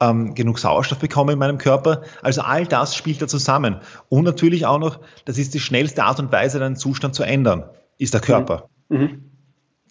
ähm, 0.02 0.34
genug 0.34 0.60
Sauerstoff 0.60 1.00
bekomme 1.00 1.34
in 1.34 1.40
meinem 1.40 1.58
Körper. 1.58 2.04
Also 2.22 2.42
all 2.42 2.66
das 2.66 2.96
spielt 2.96 3.22
da 3.22 3.28
zusammen. 3.28 3.78
Und 4.08 4.24
natürlich 4.24 4.66
auch 4.66 4.80
noch, 4.80 5.00
das 5.26 5.38
ist 5.38 5.54
die 5.54 5.60
schnellste 5.60 6.04
Art 6.04 6.20
und 6.20 6.32
Weise, 6.32 6.60
deinen 6.60 6.76
Zustand 6.76 7.16
zu 7.16 7.24
ändern, 7.24 7.70
ist 7.98 8.14
der 8.14 8.22
Körper. 8.22 8.70
Mhm. 8.88 8.98
Mhm. 8.98 9.32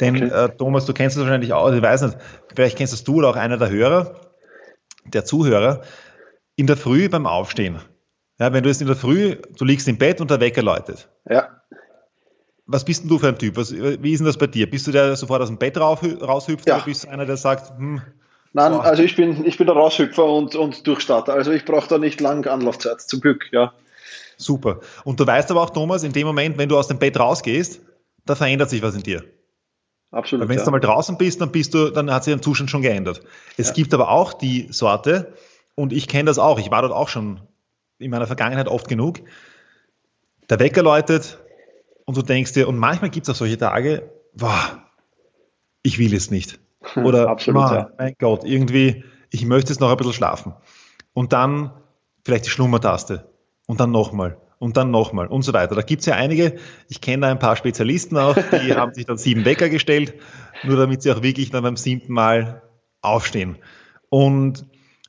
Denn 0.00 0.16
okay. 0.16 0.44
äh, 0.44 0.48
Thomas, 0.56 0.86
du 0.86 0.92
kennst 0.92 1.16
das 1.16 1.24
wahrscheinlich 1.24 1.52
auch, 1.52 1.72
ich 1.72 1.82
weiß 1.82 2.02
nicht, 2.02 2.16
vielleicht 2.54 2.78
kennst 2.78 2.92
das 2.92 3.04
du 3.04 3.16
oder 3.16 3.30
auch 3.30 3.36
einer 3.36 3.58
der 3.58 3.70
Hörer, 3.70 4.14
der 5.04 5.24
Zuhörer, 5.24 5.82
in 6.56 6.66
der 6.66 6.76
Früh 6.76 7.08
beim 7.08 7.26
Aufstehen. 7.26 7.78
Ja, 8.38 8.52
wenn 8.52 8.62
du 8.62 8.68
jetzt 8.68 8.80
in 8.80 8.86
der 8.86 8.96
Früh, 8.96 9.36
du 9.56 9.64
liegst 9.64 9.88
im 9.88 9.98
Bett 9.98 10.20
und 10.20 10.30
der 10.30 10.40
Wecker 10.40 10.62
läutet. 10.62 11.08
Ja. 11.28 11.57
Was 12.70 12.84
bist 12.84 13.02
denn 13.02 13.08
du 13.08 13.18
für 13.18 13.28
ein 13.28 13.38
Typ? 13.38 13.56
Was, 13.56 13.72
wie 13.72 14.12
ist 14.12 14.18
denn 14.18 14.26
das 14.26 14.36
bei 14.36 14.46
dir? 14.46 14.68
Bist 14.68 14.86
du 14.86 14.92
der, 14.92 15.06
der 15.06 15.16
sofort 15.16 15.40
aus 15.40 15.48
dem 15.48 15.56
Bett 15.56 15.78
rauf, 15.78 16.02
raushüpft 16.02 16.68
ja. 16.68 16.76
oder 16.76 16.84
bist 16.84 17.04
du 17.04 17.08
einer, 17.08 17.24
der 17.24 17.38
sagt, 17.38 17.76
hm, 17.78 18.02
Nein, 18.52 18.72
boah. 18.72 18.84
also 18.84 19.02
ich 19.02 19.16
bin, 19.16 19.44
ich 19.44 19.56
bin 19.56 19.66
der 19.66 19.76
Raushüpfer 19.76 20.24
und, 20.24 20.54
und 20.54 20.86
Durchstarter. 20.86 21.32
Also 21.32 21.50
ich 21.50 21.64
brauche 21.64 21.88
da 21.88 21.98
nicht 21.98 22.20
lang 22.20 22.46
Anlaufzeit, 22.46 23.00
zum 23.00 23.20
Glück, 23.20 23.46
ja. 23.52 23.72
Super. 24.36 24.80
Und 25.04 25.18
du 25.18 25.26
weißt 25.26 25.50
aber 25.50 25.62
auch, 25.62 25.70
Thomas, 25.70 26.02
in 26.02 26.12
dem 26.12 26.26
Moment, 26.26 26.58
wenn 26.58 26.68
du 26.68 26.78
aus 26.78 26.88
dem 26.88 26.98
Bett 26.98 27.18
rausgehst, 27.18 27.80
da 28.24 28.34
verändert 28.34 28.70
sich 28.70 28.82
was 28.82 28.94
in 28.94 29.02
dir. 29.02 29.24
Absolut. 30.10 30.42
Weil 30.42 30.50
wenn 30.50 30.58
ja. 30.58 30.64
du 30.64 30.70
mal 30.70 30.80
draußen 30.80 31.18
bist, 31.18 31.40
dann 31.40 31.50
bist 31.50 31.74
du, 31.74 31.90
dann 31.90 32.10
hat 32.12 32.24
sich 32.24 32.32
dein 32.32 32.42
Zustand 32.42 32.70
schon 32.70 32.82
geändert. 32.82 33.22
Es 33.56 33.68
ja. 33.68 33.74
gibt 33.74 33.92
aber 33.94 34.10
auch 34.10 34.32
die 34.32 34.68
Sorte, 34.70 35.34
und 35.74 35.92
ich 35.92 36.08
kenne 36.08 36.24
das 36.24 36.38
auch, 36.38 36.58
ich 36.58 36.70
war 36.70 36.82
dort 36.82 36.92
auch 36.92 37.08
schon 37.08 37.40
in 37.98 38.10
meiner 38.10 38.26
Vergangenheit 38.26 38.68
oft 38.68 38.88
genug. 38.88 39.20
Der 40.50 40.58
Wecker 40.58 40.82
läutet 40.82 41.38
und 42.08 42.16
du 42.16 42.22
denkst 42.22 42.54
dir, 42.54 42.66
und 42.68 42.78
manchmal 42.78 43.10
gibt 43.10 43.28
es 43.28 43.34
auch 43.34 43.38
solche 43.38 43.58
Tage, 43.58 44.10
boah, 44.32 44.82
ich 45.82 45.98
will 45.98 46.14
es 46.14 46.30
nicht. 46.30 46.58
Oder, 46.96 47.28
Absolut, 47.28 47.60
man, 47.60 47.74
ja. 47.74 47.90
mein 47.98 48.14
Gott, 48.18 48.44
irgendwie, 48.44 49.04
ich 49.28 49.44
möchte 49.44 49.74
jetzt 49.74 49.80
noch 49.80 49.90
ein 49.90 49.96
bisschen 49.98 50.14
schlafen. 50.14 50.54
Und 51.12 51.34
dann 51.34 51.70
vielleicht 52.24 52.46
die 52.46 52.50
Schlummertaste. 52.50 53.30
Und 53.66 53.80
dann 53.80 53.90
nochmal 53.90 54.38
und 54.58 54.78
dann 54.78 54.90
nochmal 54.90 55.26
und 55.26 55.42
so 55.42 55.52
weiter. 55.52 55.74
Da 55.74 55.82
gibt 55.82 56.00
es 56.00 56.06
ja 56.06 56.14
einige, 56.14 56.56
ich 56.88 57.02
kenne 57.02 57.26
da 57.26 57.30
ein 57.30 57.38
paar 57.38 57.56
Spezialisten 57.56 58.16
auch, 58.16 58.34
die 58.34 58.74
haben 58.74 58.94
sich 58.94 59.04
dann 59.04 59.18
sieben 59.18 59.44
Wecker 59.44 59.68
gestellt, 59.68 60.14
nur 60.64 60.78
damit 60.78 61.02
sie 61.02 61.12
auch 61.12 61.22
wirklich 61.22 61.50
dann 61.50 61.62
beim 61.62 61.76
siebten 61.76 62.14
Mal 62.14 62.62
aufstehen. 63.02 63.58
Und 64.08 64.64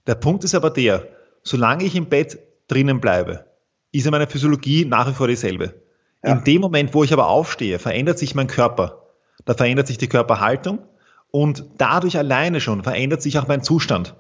der 0.06 0.16
Punkt 0.16 0.44
ist 0.44 0.54
aber 0.54 0.70
der, 0.70 1.08
solange 1.44 1.86
ich 1.86 1.96
im 1.96 2.08
Bett 2.08 2.40
drinnen 2.68 3.00
bleibe, 3.00 3.46
ist 3.94 4.04
ja 4.04 4.12
meine 4.12 4.28
Physiologie 4.28 4.84
nach 4.84 5.08
wie 5.08 5.14
vor 5.14 5.30
dieselbe. 5.30 5.82
Ja. 6.24 6.34
In 6.34 6.44
dem 6.44 6.62
Moment, 6.62 6.94
wo 6.94 7.04
ich 7.04 7.14
aber 7.14 7.28
aufstehe, 7.28 7.80
verändert 7.80 8.20
sich 8.20 8.36
mein 8.36 8.48
Körper. 8.48 9.08
Da 9.46 9.54
verändert 9.54 9.88
sich 9.88 9.98
die 9.98 10.10
Körperhaltung 10.10 10.80
und 11.32 11.66
dadurch 11.78 12.18
alleine 12.18 12.60
schon 12.60 12.84
verändert 12.84 13.22
sich 13.22 13.40
auch 13.40 13.48
mein 13.48 13.64
Zustand. 13.64 14.16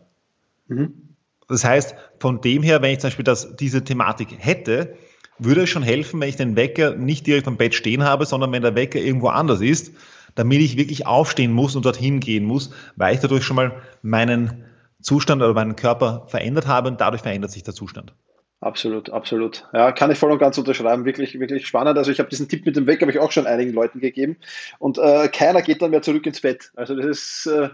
Mhm. 0.68 1.15
Das 1.48 1.63
heißt, 1.63 1.96
von 2.20 2.41
dem 2.41 2.63
her, 2.63 2.82
wenn 2.82 2.94
ich 2.94 3.00
zum 3.00 3.08
Beispiel 3.08 3.25
das, 3.25 3.56
diese 3.56 3.84
Thematik 3.84 4.29
hätte, 4.38 4.96
würde 5.39 5.63
es 5.63 5.70
schon 5.70 5.84
helfen, 5.84 6.22
wenn 6.22 6.29
ich 6.29 6.36
den 6.36 6.56
Wecker 6.56 6.96
nicht 6.96 7.25
direkt 7.25 7.48
am 7.48 7.58
Bett 7.58 7.74
stehen 7.74 8.03
habe, 8.03 8.25
sondern 8.25 8.51
wenn 8.51 8.62
der 8.62 8.75
Wecker 8.75 9.00
irgendwo 9.00 9.29
anders 9.29 9.62
ist, 9.62 9.94
damit 10.36 10.62
ich 10.62 10.77
wirklich 10.77 11.08
aufstehen 11.08 11.51
muss 11.51 11.75
und 11.75 11.86
dorthin 11.86 12.20
gehen 12.20 12.46
muss, 12.46 12.72
weil 12.96 13.15
ich 13.15 13.22
dadurch 13.22 13.44
schon 13.44 13.56
mal 13.56 13.82
meinen 14.01 14.65
Zustand 15.01 15.41
oder 15.41 15.53
meinen 15.53 15.75
Körper 15.75 16.25
verändert 16.27 16.68
habe 16.68 16.89
und 16.89 17.01
dadurch 17.01 17.24
verändert 17.24 17.51
sich 17.51 17.63
der 17.63 17.74
Zustand. 17.74 18.13
Absolut, 18.62 19.10
absolut. 19.10 19.66
Ja, 19.72 19.94
kann 19.94 20.12
ich 20.12 20.20
voll 20.20 20.34
und 20.34 20.39
ganz 20.39 20.58
unterschreiben. 20.58 21.06
Wirklich, 21.06 21.39
wirklich 21.39 21.66
spannend. 21.66 21.98
Also 21.98 22.12
ich 22.12 22.20
habe 22.20 22.30
diesen 22.30 22.50
Tipp 22.50 22.66
mit 22.66 22.75
dem 22.75 22.88
Wecker 22.88 23.04
habe 23.04 23.12
ich 23.12 23.20
auch 23.20 23.32
schon 23.32 23.48
einigen 23.48 23.72
Leuten 23.72 24.01
gegeben 24.01 24.36
und 24.80 24.98
äh, 24.98 25.30
keiner 25.30 25.62
geht 25.62 25.82
dann 25.82 25.92
mehr 25.92 26.01
zurück 26.01 26.25
ins 26.25 26.42
Bett. 26.42 26.72
Also 26.75 26.94
das 26.94 27.06
ist 27.06 27.46
äh, 27.46 27.70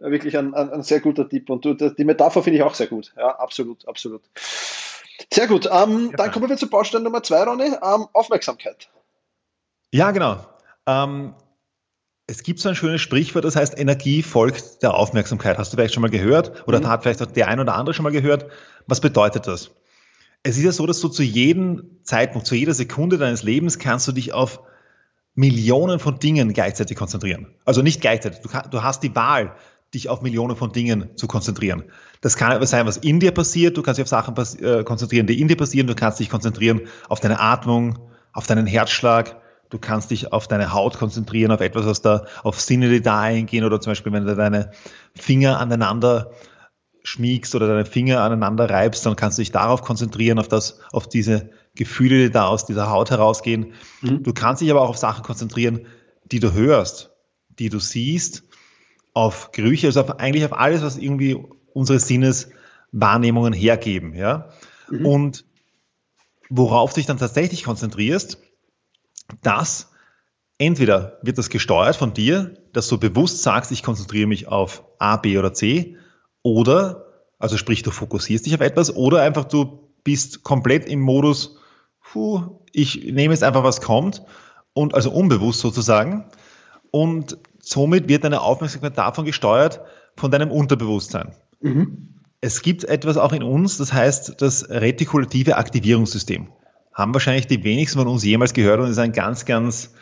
wirklich 0.00 0.38
ein, 0.38 0.54
ein, 0.54 0.70
ein, 0.70 0.82
sehr 0.82 1.00
guter 1.00 1.28
Tipp 1.28 1.50
und 1.50 1.66
die 1.66 2.04
Metapher 2.04 2.42
finde 2.42 2.56
ich 2.56 2.62
auch 2.62 2.74
sehr 2.74 2.86
gut. 2.86 3.12
Ja, 3.18 3.38
absolut, 3.38 3.86
absolut. 3.86 4.22
Sehr 5.30 5.46
gut. 5.46 5.66
Ähm, 5.66 6.08
ja. 6.10 6.16
Dann 6.16 6.32
kommen 6.32 6.48
wir 6.48 6.56
zu 6.56 6.70
Baustein 6.70 7.02
Nummer 7.02 7.22
zwei, 7.22 7.42
Ronny. 7.42 7.66
Ähm, 7.66 8.06
Aufmerksamkeit. 8.14 8.88
Ja, 9.92 10.10
genau. 10.10 10.38
Ähm, 10.86 11.34
es 12.26 12.42
gibt 12.42 12.60
so 12.60 12.70
ein 12.70 12.76
schönes 12.76 13.02
Sprichwort, 13.02 13.44
das 13.44 13.56
heißt, 13.56 13.78
Energie 13.78 14.22
folgt 14.22 14.82
der 14.82 14.94
Aufmerksamkeit. 14.94 15.58
Hast 15.58 15.72
du 15.72 15.76
vielleicht 15.76 15.92
schon 15.92 16.00
mal 16.00 16.10
gehört? 16.10 16.66
Oder 16.66 16.80
mhm. 16.80 16.88
hat 16.88 17.02
vielleicht 17.02 17.20
auch 17.20 17.26
der 17.26 17.48
ein 17.48 17.60
oder 17.60 17.74
andere 17.74 17.92
schon 17.92 18.04
mal 18.04 18.12
gehört? 18.12 18.46
Was 18.86 19.00
bedeutet 19.00 19.46
das? 19.46 19.72
Es 20.42 20.56
ist 20.56 20.64
ja 20.64 20.72
so, 20.72 20.86
dass 20.86 21.00
du 21.00 21.08
zu 21.08 21.22
jedem 21.22 21.98
Zeitpunkt, 22.02 22.46
zu 22.46 22.54
jeder 22.54 22.72
Sekunde 22.72 23.18
deines 23.18 23.42
Lebens 23.42 23.78
kannst 23.78 24.08
du 24.08 24.12
dich 24.12 24.32
auf 24.32 24.60
Millionen 25.34 25.98
von 25.98 26.18
Dingen 26.18 26.52
gleichzeitig 26.52 26.96
konzentrieren. 26.96 27.48
Also 27.64 27.82
nicht 27.82 28.00
gleichzeitig. 28.00 28.40
Du, 28.40 28.48
du 28.70 28.82
hast 28.82 29.02
die 29.02 29.14
Wahl, 29.14 29.54
dich 29.94 30.08
auf 30.08 30.22
Millionen 30.22 30.56
von 30.56 30.72
Dingen 30.72 31.16
zu 31.16 31.26
konzentrieren. 31.26 31.84
Das 32.20 32.36
kann 32.36 32.52
aber 32.52 32.66
sein, 32.66 32.86
was 32.86 32.96
in 32.96 33.20
dir 33.20 33.32
passiert. 33.32 33.76
Du 33.76 33.82
kannst 33.82 33.98
dich 33.98 34.04
auf 34.04 34.08
Sachen 34.08 34.34
äh, 34.62 34.84
konzentrieren, 34.84 35.26
die 35.26 35.40
in 35.40 35.48
dir 35.48 35.56
passieren. 35.56 35.86
Du 35.86 35.94
kannst 35.94 36.20
dich 36.20 36.30
konzentrieren 36.30 36.82
auf 37.08 37.20
deine 37.20 37.40
Atmung, 37.40 37.98
auf 38.32 38.46
deinen 38.46 38.66
Herzschlag. 38.66 39.36
Du 39.68 39.78
kannst 39.78 40.10
dich 40.10 40.32
auf 40.32 40.48
deine 40.48 40.72
Haut 40.72 40.98
konzentrieren, 40.98 41.52
auf 41.52 41.60
etwas, 41.60 41.86
was 41.86 42.02
da, 42.02 42.24
auf 42.42 42.60
Sinne, 42.60 42.88
die 42.88 43.02
da 43.02 43.20
eingehen 43.20 43.64
oder 43.64 43.80
zum 43.80 43.92
Beispiel, 43.92 44.12
wenn 44.12 44.26
du 44.26 44.34
deine 44.34 44.72
Finger 45.14 45.60
aneinander 45.60 46.32
schmiegst 47.02 47.54
oder 47.54 47.66
deine 47.66 47.84
Finger 47.84 48.22
aneinander 48.22 48.68
reibst, 48.68 49.06
dann 49.06 49.16
kannst 49.16 49.38
du 49.38 49.42
dich 49.42 49.52
darauf 49.52 49.82
konzentrieren, 49.82 50.38
auf 50.38 50.48
das, 50.48 50.80
auf 50.92 51.08
diese 51.08 51.50
Gefühle, 51.74 52.26
die 52.26 52.30
da 52.30 52.46
aus 52.46 52.66
dieser 52.66 52.90
Haut 52.90 53.10
herausgehen. 53.10 53.72
Mhm. 54.02 54.22
Du 54.22 54.32
kannst 54.32 54.62
dich 54.62 54.70
aber 54.70 54.82
auch 54.82 54.90
auf 54.90 54.98
Sachen 54.98 55.22
konzentrieren, 55.22 55.86
die 56.24 56.40
du 56.40 56.52
hörst, 56.52 57.10
die 57.58 57.68
du 57.68 57.78
siehst, 57.78 58.44
auf 59.12 59.52
Gerüche, 59.52 59.86
also 59.86 60.00
auf, 60.02 60.18
eigentlich 60.18 60.44
auf 60.44 60.52
alles, 60.52 60.82
was 60.82 60.96
irgendwie 60.96 61.36
unsere 61.72 61.98
Sinneswahrnehmungen 61.98 63.52
hergeben, 63.52 64.14
ja. 64.14 64.50
Mhm. 64.88 65.06
Und 65.06 65.44
worauf 66.48 66.92
du 66.92 66.96
dich 66.96 67.06
dann 67.06 67.18
tatsächlich 67.18 67.64
konzentrierst, 67.64 68.38
das 69.42 69.90
entweder 70.58 71.18
wird 71.22 71.38
das 71.38 71.48
gesteuert 71.48 71.96
von 71.96 72.12
dir, 72.12 72.54
dass 72.72 72.88
du 72.88 72.98
bewusst 72.98 73.42
sagst, 73.42 73.72
ich 73.72 73.82
konzentriere 73.82 74.26
mich 74.26 74.48
auf 74.48 74.84
A, 74.98 75.16
B 75.16 75.38
oder 75.38 75.54
C, 75.54 75.96
oder 76.42 77.06
Also 77.38 77.56
sprich, 77.56 77.82
du 77.82 77.90
fokussierst 77.90 78.46
dich 78.46 78.54
auf 78.54 78.60
etwas 78.60 78.94
oder 78.94 79.22
einfach 79.22 79.44
du 79.44 79.90
bist 80.04 80.42
komplett 80.42 80.86
im 80.86 81.00
Modus, 81.00 81.56
puh, 82.02 82.60
ich 82.72 83.04
nehme 83.04 83.34
jetzt 83.34 83.42
einfach, 83.42 83.64
was 83.64 83.80
kommt 83.80 84.22
und 84.72 84.94
also 84.94 85.10
unbewusst 85.10 85.60
sozusagen. 85.60 86.26
Und 86.90 87.38
somit 87.58 88.08
wird 88.08 88.24
deine 88.24 88.40
Aufmerksamkeit 88.40 88.96
davon 88.98 89.24
gesteuert, 89.24 89.80
von 90.16 90.30
deinem 90.30 90.50
Unterbewusstsein. 90.50 91.34
Mhm. 91.60 92.20
Es 92.40 92.62
gibt 92.62 92.84
etwas 92.84 93.16
auch 93.16 93.32
in 93.32 93.42
uns, 93.42 93.76
das 93.78 93.92
heißt 93.92 94.40
das 94.40 94.68
retikulative 94.68 95.56
Aktivierungssystem. 95.56 96.48
Haben 96.92 97.14
wahrscheinlich 97.14 97.46
die 97.46 97.62
wenigsten 97.64 97.98
von 97.98 98.08
uns 98.08 98.24
jemals 98.24 98.54
gehört 98.54 98.80
und 98.80 98.90
ist 98.90 98.98
ein 98.98 99.12
ganz, 99.12 99.44
ganz 99.44 99.94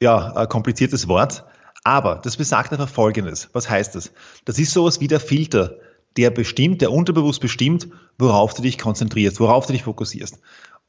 ja, 0.00 0.46
kompliziertes 0.46 1.06
Wort. 1.08 1.44
Aber 1.84 2.20
das 2.22 2.36
besagt 2.36 2.72
einfach 2.72 2.88
Folgendes. 2.88 3.48
Was 3.52 3.70
heißt 3.70 3.94
das? 3.94 4.12
Das 4.44 4.58
ist 4.58 4.72
sowas 4.72 5.00
wie 5.00 5.08
der 5.08 5.20
Filter, 5.20 5.76
der 6.16 6.30
bestimmt, 6.30 6.82
der 6.82 6.92
unterbewusst 6.92 7.40
bestimmt, 7.40 7.88
worauf 8.18 8.54
du 8.54 8.62
dich 8.62 8.78
konzentrierst, 8.78 9.40
worauf 9.40 9.66
du 9.66 9.72
dich 9.72 9.84
fokussierst. 9.84 10.40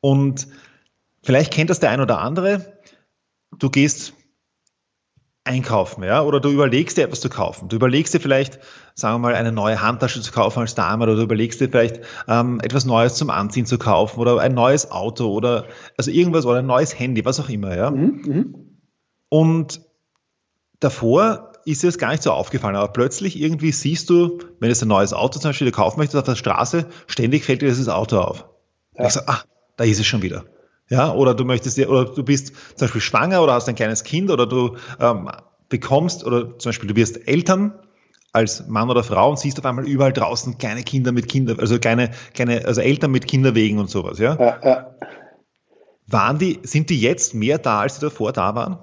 Und 0.01 0.47
vielleicht 1.23 1.53
kennt 1.53 1.69
das 1.69 1.79
der 1.79 1.91
ein 1.91 2.01
oder 2.01 2.19
andere. 2.19 2.79
Du 3.57 3.69
gehst 3.69 4.13
einkaufen, 5.43 6.03
ja, 6.03 6.21
oder 6.21 6.39
du 6.39 6.49
überlegst 6.49 6.97
dir 6.97 7.03
etwas 7.03 7.21
zu 7.21 7.29
kaufen. 7.29 7.67
Du 7.67 7.75
überlegst 7.75 8.13
dir 8.13 8.19
vielleicht, 8.19 8.59
sagen 8.93 9.15
wir 9.15 9.19
mal, 9.29 9.35
eine 9.35 9.51
neue 9.51 9.81
Handtasche 9.81 10.21
zu 10.21 10.31
kaufen 10.31 10.59
als 10.59 10.75
Dame, 10.75 11.03
oder 11.03 11.15
du 11.15 11.23
überlegst 11.23 11.59
dir 11.59 11.69
vielleicht 11.69 12.01
ähm, 12.27 12.59
etwas 12.61 12.85
Neues 12.85 13.15
zum 13.15 13.29
Anziehen 13.31 13.65
zu 13.65 13.79
kaufen, 13.79 14.19
oder 14.19 14.39
ein 14.39 14.53
neues 14.53 14.91
Auto, 14.91 15.31
oder 15.31 15.65
also 15.97 16.11
irgendwas, 16.11 16.45
oder 16.45 16.59
ein 16.59 16.67
neues 16.67 16.97
Handy, 16.97 17.25
was 17.25 17.39
auch 17.39 17.49
immer, 17.49 17.75
ja. 17.75 17.89
Mhm, 17.89 18.21
mh. 18.25 18.45
Und 19.29 19.81
davor 20.81 21.53
ist 21.63 21.83
dir 21.83 21.87
das 21.87 21.97
gar 21.97 22.11
nicht 22.11 22.23
so 22.23 22.31
aufgefallen, 22.31 22.75
aber 22.75 22.91
plötzlich 22.91 23.39
irgendwie 23.39 23.71
siehst 23.71 24.09
du, 24.09 24.39
wenn 24.59 24.71
du 24.71 24.79
ein 24.79 24.87
neues 24.87 25.13
Auto 25.13 25.39
zum 25.39 25.49
Beispiel 25.49 25.71
kaufen 25.71 25.99
möchtest 25.99 26.17
auf 26.17 26.25
der 26.25 26.35
Straße, 26.35 26.87
ständig 27.07 27.45
fällt 27.45 27.61
dir 27.61 27.69
dieses 27.69 27.87
Auto 27.87 28.19
auf. 28.19 28.45
Ja. 28.97 29.05
Ich 29.05 29.13
sage, 29.13 29.29
ah, 29.29 29.41
da 29.77 29.83
ist 29.83 29.99
es 29.99 30.05
schon 30.05 30.21
wieder. 30.21 30.45
Ja, 30.89 31.13
oder 31.13 31.33
du 31.33 31.45
möchtest 31.45 31.77
dir, 31.77 31.89
oder 31.89 32.05
du 32.05 32.23
bist 32.23 32.47
zum 32.47 32.87
Beispiel 32.87 32.99
schwanger 32.99 33.41
oder 33.41 33.53
hast 33.53 33.69
ein 33.69 33.75
kleines 33.75 34.03
Kind 34.03 34.29
oder 34.29 34.45
du 34.45 34.75
ähm, 34.99 35.29
bekommst, 35.69 36.25
oder 36.25 36.57
zum 36.57 36.69
Beispiel 36.69 36.89
du 36.89 36.95
wirst 36.95 37.27
Eltern 37.27 37.73
als 38.33 38.67
Mann 38.67 38.89
oder 38.89 39.03
Frau 39.03 39.29
und 39.29 39.39
siehst 39.39 39.59
auf 39.59 39.65
einmal 39.65 39.87
überall 39.87 40.13
draußen 40.13 40.57
kleine 40.57 40.83
Kinder 40.83 41.11
mit 41.11 41.29
Kinder, 41.29 41.55
also 41.59 41.79
kleine, 41.79 42.11
kleine, 42.33 42.65
also 42.65 42.81
Eltern 42.81 43.11
mit 43.11 43.27
Kinderwegen 43.27 43.77
und 43.79 43.89
sowas, 43.89 44.19
ja? 44.19 44.35
ja, 44.39 44.59
ja. 44.63 44.95
Waren 46.07 46.39
die, 46.39 46.59
sind 46.63 46.89
die 46.89 46.99
jetzt 46.99 47.35
mehr 47.35 47.57
da, 47.57 47.81
als 47.81 47.95
sie 47.95 48.01
davor 48.01 48.33
da 48.33 48.55
waren? 48.55 48.79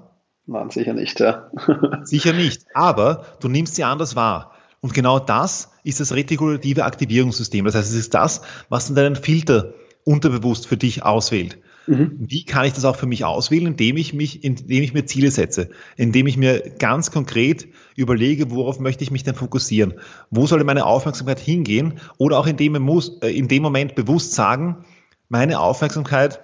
Nein, 0.49 0.71
sicher 0.71 0.93
nicht, 0.93 1.19
ja. 1.19 1.51
sicher 2.03 2.33
nicht. 2.33 2.65
Aber 2.73 3.25
du 3.39 3.49
nimmst 3.49 3.75
sie 3.75 3.83
anders 3.83 4.15
wahr. 4.15 4.53
Und 4.81 4.95
genau 4.95 5.19
das 5.19 5.69
ist 5.83 5.99
das 5.99 6.13
retikulative 6.13 6.85
Aktivierungssystem. 6.85 7.65
Das 7.65 7.75
heißt, 7.75 7.89
es 7.91 7.95
ist 7.95 8.15
das, 8.15 8.41
was 8.67 8.87
dann 8.87 8.95
deinen 8.95 9.15
Filter 9.15 9.75
unterbewusst 10.05 10.65
für 10.65 10.77
dich 10.77 11.03
auswählt. 11.03 11.59
Mhm. 11.85 12.15
Wie 12.17 12.45
kann 12.45 12.65
ich 12.65 12.73
das 12.73 12.83
auch 12.85 12.95
für 12.95 13.05
mich 13.05 13.25
auswählen, 13.25 13.67
indem 13.67 13.97
ich 13.97 14.13
mich, 14.13 14.43
indem 14.43 14.81
ich 14.81 14.91
mir 14.91 15.05
Ziele 15.05 15.29
setze, 15.29 15.69
indem 15.97 16.25
ich 16.25 16.35
mir 16.35 16.61
ganz 16.79 17.11
konkret 17.11 17.67
überlege, 17.95 18.49
worauf 18.49 18.79
möchte 18.79 19.03
ich 19.03 19.11
mich 19.11 19.23
denn 19.23 19.35
fokussieren? 19.35 19.95
Wo 20.31 20.47
soll 20.47 20.63
meine 20.63 20.85
Aufmerksamkeit 20.85 21.39
hingehen? 21.39 21.99
Oder 22.17 22.39
auch 22.39 22.47
indem 22.47 22.73
ich 22.73 22.81
muss, 22.81 23.19
äh, 23.21 23.29
in 23.29 23.47
dem 23.49 23.61
Moment 23.61 23.93
bewusst 23.93 24.33
sagen, 24.33 24.83
meine 25.27 25.59
Aufmerksamkeit 25.59 26.39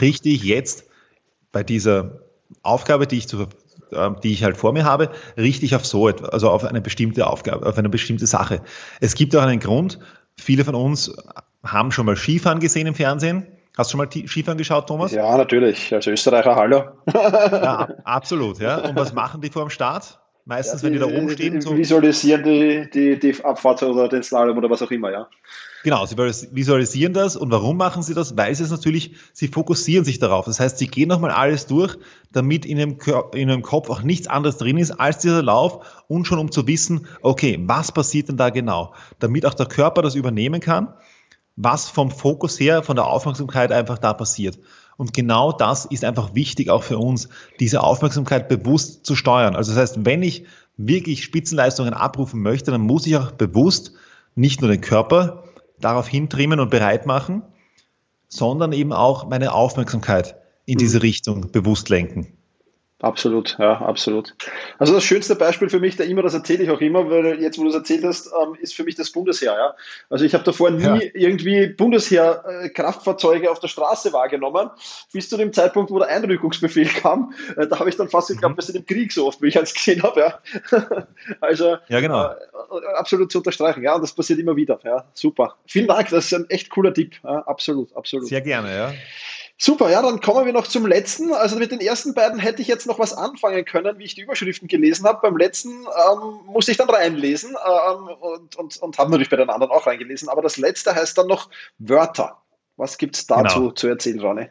richte 0.00 0.28
ich 0.28 0.44
jetzt 0.44 0.84
bei 1.50 1.64
dieser 1.64 2.27
Aufgabe, 2.62 3.06
die 3.06 3.18
ich, 3.18 3.28
zu, 3.28 3.46
äh, 3.92 4.10
die 4.22 4.32
ich 4.32 4.44
halt 4.44 4.56
vor 4.56 4.72
mir 4.72 4.84
habe, 4.84 5.10
richte 5.36 5.64
ich 5.64 5.74
auf 5.74 5.86
so 5.86 6.08
etwas, 6.08 6.30
also 6.30 6.50
auf 6.50 6.64
eine 6.64 6.80
bestimmte 6.80 7.26
Aufgabe, 7.26 7.66
auf 7.66 7.78
eine 7.78 7.88
bestimmte 7.88 8.26
Sache. 8.26 8.62
Es 9.00 9.14
gibt 9.14 9.34
auch 9.36 9.42
einen 9.42 9.60
Grund, 9.60 9.98
viele 10.36 10.64
von 10.64 10.74
uns 10.74 11.14
haben 11.64 11.92
schon 11.92 12.06
mal 12.06 12.16
Skifahren 12.16 12.60
gesehen 12.60 12.86
im 12.86 12.94
Fernsehen. 12.94 13.46
Hast 13.76 13.90
du 13.90 13.96
schon 13.96 13.98
mal 13.98 14.10
Skifahren 14.10 14.58
geschaut, 14.58 14.88
Thomas? 14.88 15.12
Ja, 15.12 15.36
natürlich. 15.36 15.94
Als 15.94 16.06
Österreicher, 16.06 16.56
hallo. 16.56 16.84
ja, 17.14 17.88
absolut, 18.04 18.58
ja. 18.58 18.78
Und 18.78 18.96
was 18.96 19.12
machen 19.12 19.40
die 19.40 19.50
vor 19.50 19.62
dem 19.62 19.70
Start? 19.70 20.18
Meistens, 20.48 20.80
ja, 20.80 20.88
die, 20.88 20.94
wenn 20.94 21.08
die 21.08 21.12
da 21.12 21.18
oben 21.18 21.30
stehen. 21.30 21.60
Die, 21.60 21.76
visualisieren 21.76 22.42
die, 22.42 22.88
die, 22.90 23.18
die 23.18 23.44
Abfahrt 23.44 23.82
oder 23.82 24.08
den 24.08 24.22
Slalom 24.22 24.56
oder 24.56 24.70
was 24.70 24.80
auch 24.80 24.90
immer, 24.90 25.12
ja. 25.12 25.28
Genau, 25.84 26.06
sie 26.06 26.16
visualisieren 26.16 27.12
das 27.12 27.36
und 27.36 27.50
warum 27.50 27.76
machen 27.76 28.02
sie 28.02 28.14
das? 28.14 28.34
Weil 28.34 28.54
sie 28.54 28.62
es 28.62 28.70
natürlich, 28.70 29.14
sie 29.34 29.48
fokussieren 29.48 30.06
sich 30.06 30.18
darauf. 30.18 30.46
Das 30.46 30.58
heißt, 30.58 30.78
sie 30.78 30.86
gehen 30.86 31.10
nochmal 31.10 31.32
alles 31.32 31.66
durch, 31.66 31.98
damit 32.32 32.64
in 32.64 32.78
ihrem, 32.78 32.96
in 33.34 33.50
ihrem 33.50 33.60
Kopf 33.60 33.90
auch 33.90 34.00
nichts 34.00 34.26
anderes 34.26 34.56
drin 34.56 34.78
ist 34.78 34.92
als 34.92 35.18
dieser 35.18 35.42
Lauf 35.42 36.04
und 36.08 36.26
schon 36.26 36.38
um 36.38 36.50
zu 36.50 36.66
wissen, 36.66 37.06
okay, 37.20 37.62
was 37.66 37.92
passiert 37.92 38.30
denn 38.30 38.38
da 38.38 38.48
genau? 38.48 38.94
Damit 39.18 39.44
auch 39.44 39.54
der 39.54 39.66
Körper 39.66 40.00
das 40.00 40.14
übernehmen 40.14 40.62
kann, 40.62 40.94
was 41.56 41.90
vom 41.90 42.10
Fokus 42.10 42.58
her, 42.58 42.82
von 42.82 42.96
der 42.96 43.06
Aufmerksamkeit 43.06 43.70
einfach 43.70 43.98
da 43.98 44.14
passiert. 44.14 44.58
Und 44.98 45.14
genau 45.14 45.52
das 45.52 45.84
ist 45.84 46.04
einfach 46.04 46.34
wichtig 46.34 46.70
auch 46.70 46.82
für 46.82 46.98
uns, 46.98 47.28
diese 47.60 47.84
Aufmerksamkeit 47.84 48.48
bewusst 48.48 49.06
zu 49.06 49.14
steuern. 49.14 49.54
Also 49.54 49.72
das 49.72 49.80
heißt, 49.80 50.04
wenn 50.04 50.24
ich 50.24 50.44
wirklich 50.76 51.22
Spitzenleistungen 51.22 51.94
abrufen 51.94 52.42
möchte, 52.42 52.72
dann 52.72 52.80
muss 52.80 53.06
ich 53.06 53.16
auch 53.16 53.30
bewusst 53.30 53.92
nicht 54.34 54.60
nur 54.60 54.68
den 54.68 54.80
Körper 54.80 55.44
darauf 55.80 56.08
hintrimmen 56.08 56.58
und 56.58 56.70
bereit 56.70 57.06
machen, 57.06 57.42
sondern 58.26 58.72
eben 58.72 58.92
auch 58.92 59.28
meine 59.28 59.52
Aufmerksamkeit 59.52 60.34
in 60.66 60.78
diese 60.78 60.98
mhm. 60.98 61.02
Richtung 61.02 61.52
bewusst 61.52 61.88
lenken. 61.88 62.37
Absolut, 63.00 63.56
ja, 63.60 63.80
absolut. 63.80 64.34
Also 64.78 64.92
das 64.92 65.04
schönste 65.04 65.36
Beispiel 65.36 65.68
für 65.68 65.78
mich, 65.78 65.94
da 65.94 66.02
immer, 66.02 66.22
das 66.22 66.34
erzähle 66.34 66.64
ich 66.64 66.70
auch 66.70 66.80
immer, 66.80 67.08
weil 67.08 67.40
jetzt, 67.40 67.56
wo 67.56 67.62
du 67.62 67.68
es 67.68 67.74
erzählt 67.76 68.02
hast, 68.02 68.26
ähm, 68.26 68.56
ist 68.60 68.74
für 68.74 68.82
mich 68.82 68.96
das 68.96 69.12
Bundesheer. 69.12 69.52
Ja? 69.52 69.76
Also 70.10 70.24
ich 70.24 70.34
habe 70.34 70.42
davor 70.42 70.70
nie 70.70 70.82
ja. 70.82 70.98
irgendwie 71.14 71.68
Bundesheer-Kraftfahrzeuge 71.68 73.52
auf 73.52 73.60
der 73.60 73.68
Straße 73.68 74.12
wahrgenommen, 74.12 74.70
bis 75.12 75.28
zu 75.28 75.36
dem 75.36 75.52
Zeitpunkt, 75.52 75.92
wo 75.92 76.00
der 76.00 76.08
Einrückungsbefehl 76.08 76.88
kam. 76.88 77.34
Äh, 77.56 77.68
da 77.68 77.78
habe 77.78 77.88
ich 77.88 77.96
dann 77.96 78.08
fast 78.08 78.28
geglaubt, 78.28 78.56
wir 78.56 78.64
sind 78.64 78.74
im 78.74 78.86
Krieg 78.86 79.12
so 79.12 79.28
oft, 79.28 79.40
wie 79.42 79.46
ich 79.46 79.58
eins 79.58 79.74
gesehen 79.74 80.02
habe. 80.02 80.20
Ja? 80.20 80.40
also 81.40 81.76
ja, 81.86 82.00
genau. 82.00 82.24
Äh, 82.24 82.34
absolut 82.96 83.30
zu 83.30 83.38
unterstreichen. 83.38 83.84
Ja, 83.84 83.94
und 83.94 84.02
das 84.02 84.12
passiert 84.12 84.40
immer 84.40 84.56
wieder. 84.56 84.80
Ja, 84.82 85.04
super. 85.14 85.54
Vielen 85.66 85.86
Dank, 85.86 86.08
das 86.08 86.24
ist 86.24 86.34
ein 86.34 86.50
echt 86.50 86.68
cooler 86.70 86.92
Tipp. 86.92 87.14
Ja, 87.22 87.42
absolut, 87.42 87.94
absolut. 87.94 88.26
Sehr 88.26 88.40
gerne, 88.40 88.74
ja. 88.74 88.92
Super, 89.60 89.90
ja, 89.90 90.00
dann 90.02 90.20
kommen 90.20 90.46
wir 90.46 90.52
noch 90.52 90.68
zum 90.68 90.86
letzten. 90.86 91.32
Also 91.32 91.56
mit 91.56 91.72
den 91.72 91.80
ersten 91.80 92.14
beiden 92.14 92.38
hätte 92.38 92.62
ich 92.62 92.68
jetzt 92.68 92.86
noch 92.86 93.00
was 93.00 93.12
anfangen 93.12 93.64
können, 93.64 93.98
wie 93.98 94.04
ich 94.04 94.14
die 94.14 94.20
Überschriften 94.20 94.68
gelesen 94.68 95.04
habe. 95.04 95.18
Beim 95.20 95.36
letzten 95.36 95.70
ähm, 95.70 96.40
musste 96.46 96.70
ich 96.70 96.76
dann 96.76 96.88
reinlesen 96.88 97.50
ähm, 97.50 98.06
und, 98.20 98.54
und, 98.54 98.76
und 98.76 98.98
habe 98.98 99.10
natürlich 99.10 99.30
bei 99.30 99.36
den 99.36 99.50
anderen 99.50 99.72
auch 99.72 99.88
reingelesen. 99.88 100.28
Aber 100.28 100.42
das 100.42 100.58
letzte 100.58 100.94
heißt 100.94 101.18
dann 101.18 101.26
noch 101.26 101.50
Wörter. 101.80 102.40
Was 102.76 102.98
gibt 102.98 103.16
es 103.16 103.26
dazu 103.26 103.58
genau. 103.58 103.70
zu 103.72 103.88
erzählen, 103.88 104.20
Ronny? 104.20 104.46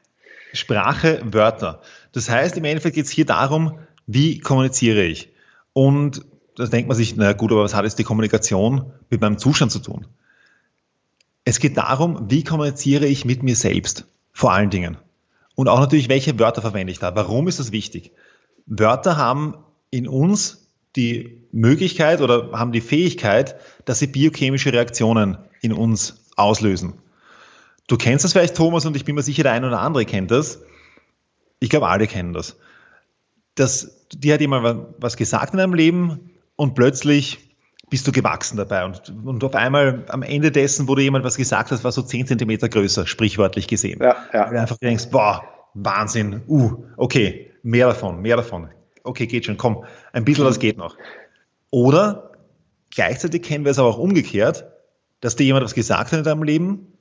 Sprache, 0.51 1.21
Wörter. 1.23 1.81
Das 2.11 2.29
heißt, 2.29 2.57
im 2.57 2.65
Endeffekt 2.65 2.95
geht 2.95 3.05
es 3.05 3.11
hier 3.11 3.25
darum, 3.25 3.79
wie 4.07 4.39
kommuniziere 4.39 5.03
ich. 5.03 5.31
Und 5.71 6.25
da 6.57 6.65
denkt 6.65 6.89
man 6.89 6.97
sich, 6.97 7.15
na 7.15 7.31
gut, 7.31 7.53
aber 7.53 7.63
was 7.63 7.73
hat 7.73 7.85
jetzt 7.85 7.97
die 7.97 8.03
Kommunikation 8.03 8.91
mit 9.09 9.21
meinem 9.21 9.37
Zustand 9.37 9.71
zu 9.71 9.79
tun? 9.79 10.05
Es 11.45 11.59
geht 11.59 11.77
darum, 11.77 12.29
wie 12.29 12.43
kommuniziere 12.43 13.05
ich 13.05 13.23
mit 13.23 13.41
mir 13.41 13.55
selbst 13.55 14.05
vor 14.38 14.54
allen 14.54 14.69
Dingen. 14.69 14.97
Und 15.56 15.67
auch 15.67 15.80
natürlich, 15.80 16.10
welche 16.10 16.38
Wörter 16.38 16.62
verwende 16.62 16.91
ich 16.91 17.00
da? 17.00 17.15
Warum 17.15 17.47
ist 17.47 17.58
das 17.58 17.71
wichtig? 17.71 18.12
Wörter 18.67 19.17
haben 19.17 19.56
in 19.89 20.08
uns 20.08 20.69
die 20.95 21.41
Möglichkeit 21.52 22.21
oder 22.21 22.52
haben 22.52 22.71
die 22.71 22.82
Fähigkeit, 22.82 23.56
dass 23.86 23.97
sie 23.97 24.06
biochemische 24.06 24.71
Reaktionen 24.71 25.39
in 25.62 25.73
uns 25.73 26.28
auslösen. 26.36 27.02
Du 27.88 27.97
kennst 27.97 28.26
das 28.26 28.34
vielleicht, 28.34 28.56
Thomas, 28.56 28.86
und 28.86 28.95
ich 28.95 29.06
bin 29.06 29.15
mir 29.15 29.23
sicher, 29.23 29.41
der 29.41 29.54
eine 29.54 29.69
oder 29.69 29.80
andere 29.80 30.06
kennt 30.06 30.30
das. 30.30 30.62
Ich 31.60 31.71
glaube, 31.71 31.88
alle 31.88 32.06
kennen 32.06 32.34
das. 32.34 32.58
das 33.56 34.06
dir 34.13 34.36
hat 34.36 34.41
jemand 34.41 34.93
was 35.00 35.17
gesagt 35.17 35.54
in 35.54 35.58
deinem 35.58 35.73
Leben 35.73 36.30
und 36.56 36.76
plötzlich 36.76 37.39
bist 37.89 38.08
du 38.08 38.12
gewachsen 38.12 38.58
dabei. 38.58 38.86
Und, 38.86 39.13
und 39.26 39.43
auf 39.43 39.56
einmal 39.56 40.06
am 40.10 40.21
Ende 40.21 40.52
dessen, 40.52 40.88
wo 40.88 40.95
du 40.95 41.02
jemand 41.02 41.23
was 41.23 41.38
gesagt 41.38 41.71
hast, 41.71 41.84
war 41.84 41.91
so 41.91 42.02
zehn 42.02 42.28
Zentimeter 42.28 42.69
größer, 42.69 43.08
sprichwörtlich 43.08 43.67
gesehen. 43.67 44.00
Ja, 44.02 44.15
ja. 44.34 44.45
Weil 44.45 44.54
du 44.54 44.62
einfach 44.62 44.78
denkst, 44.78 45.10
boah, 45.10 45.43
Wahnsinn, 45.73 46.41
uh, 46.47 46.84
okay, 46.97 47.52
mehr 47.63 47.88
davon, 47.88 48.21
mehr 48.21 48.36
davon. 48.36 48.69
Okay, 49.04 49.28
geht 49.28 49.45
schon, 49.45 49.58
komm, 49.58 49.86
ein 50.12 50.26
bisschen 50.26 50.45
was 50.45 50.60
geht 50.60 50.78
noch. 50.78 50.97
Oder 51.71 52.32
gleichzeitig 52.91 53.43
kennen 53.43 53.63
wir 53.63 53.71
es 53.71 53.80
aber 53.80 53.89
auch 53.89 53.97
umgekehrt, 53.97 54.65
dass 55.21 55.36
dir 55.36 55.45
jemand 55.45 55.63
was 55.63 55.73
gesagt 55.73 56.12
hat 56.12 56.19
in 56.19 56.26
deinem 56.26 56.43
Leben 56.43 56.93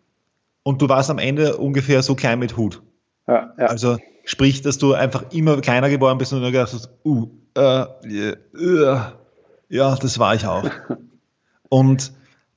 und 0.62 0.82
du 0.82 0.88
warst 0.88 1.10
am 1.10 1.18
Ende 1.18 1.56
ungefähr 1.56 2.02
so 2.02 2.14
klein 2.14 2.38
mit 2.38 2.56
Hut. 2.56 2.82
Ja, 3.26 3.54
ja. 3.58 3.66
Also 3.66 3.98
sprich, 4.24 4.62
dass 4.62 4.78
du 4.78 4.94
einfach 4.94 5.32
immer 5.32 5.60
kleiner 5.60 5.88
geworden 5.88 6.18
bist 6.18 6.32
und 6.32 6.42
du 6.42 6.50
gedacht 6.52 6.72
hast, 6.72 6.90
uh, 7.04 7.28
äh, 7.56 7.86
äh 8.12 9.00
ja, 9.68 9.94
das 9.96 10.18
war 10.18 10.34
ich 10.34 10.46
auch. 10.46 10.68
Und 11.68 12.12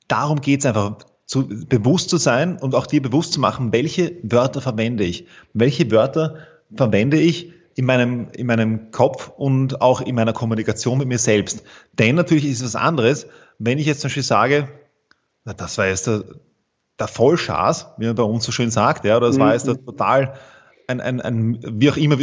darum 0.08 0.40
geht 0.40 0.60
es 0.60 0.66
einfach, 0.66 0.98
zu, 1.26 1.46
bewusst 1.46 2.10
zu 2.10 2.16
sein 2.16 2.58
und 2.58 2.74
auch 2.74 2.86
dir 2.86 3.00
bewusst 3.00 3.34
zu 3.34 3.40
machen, 3.40 3.72
welche 3.72 4.16
Wörter 4.22 4.60
verwende 4.60 5.04
ich. 5.04 5.26
Welche 5.52 5.90
Wörter 5.90 6.38
verwende 6.74 7.20
ich 7.20 7.52
in 7.76 7.84
meinem, 7.84 8.28
in 8.32 8.46
meinem 8.46 8.90
Kopf 8.90 9.28
und 9.36 9.80
auch 9.80 10.00
in 10.00 10.16
meiner 10.16 10.32
Kommunikation 10.32 10.98
mit 10.98 11.06
mir 11.06 11.18
selbst. 11.18 11.62
Denn 11.92 12.16
natürlich 12.16 12.46
ist 12.46 12.60
es 12.60 12.74
was 12.74 12.76
anderes, 12.76 13.26
wenn 13.58 13.78
ich 13.78 13.86
jetzt 13.86 14.00
zum 14.00 14.08
Beispiel 14.08 14.24
sage, 14.24 14.68
na, 15.44 15.52
das 15.52 15.78
war 15.78 15.86
jetzt 15.86 16.08
der, 16.08 16.24
der 16.98 17.08
Vollschaß, 17.08 17.94
wie 17.98 18.06
man 18.06 18.16
bei 18.16 18.22
uns 18.24 18.44
so 18.44 18.52
schön 18.52 18.70
sagt, 18.70 19.04
ja, 19.04 19.16
oder 19.16 19.28
das 19.28 19.36
mhm. 19.36 19.40
war 19.40 19.52
jetzt 19.52 19.66
der 19.66 19.82
total 19.84 20.34
ein, 20.90 21.00
ein, 21.00 21.20
ein, 21.20 21.58
wie 21.80 21.90
auch 21.90 21.96
immer, 21.96 22.18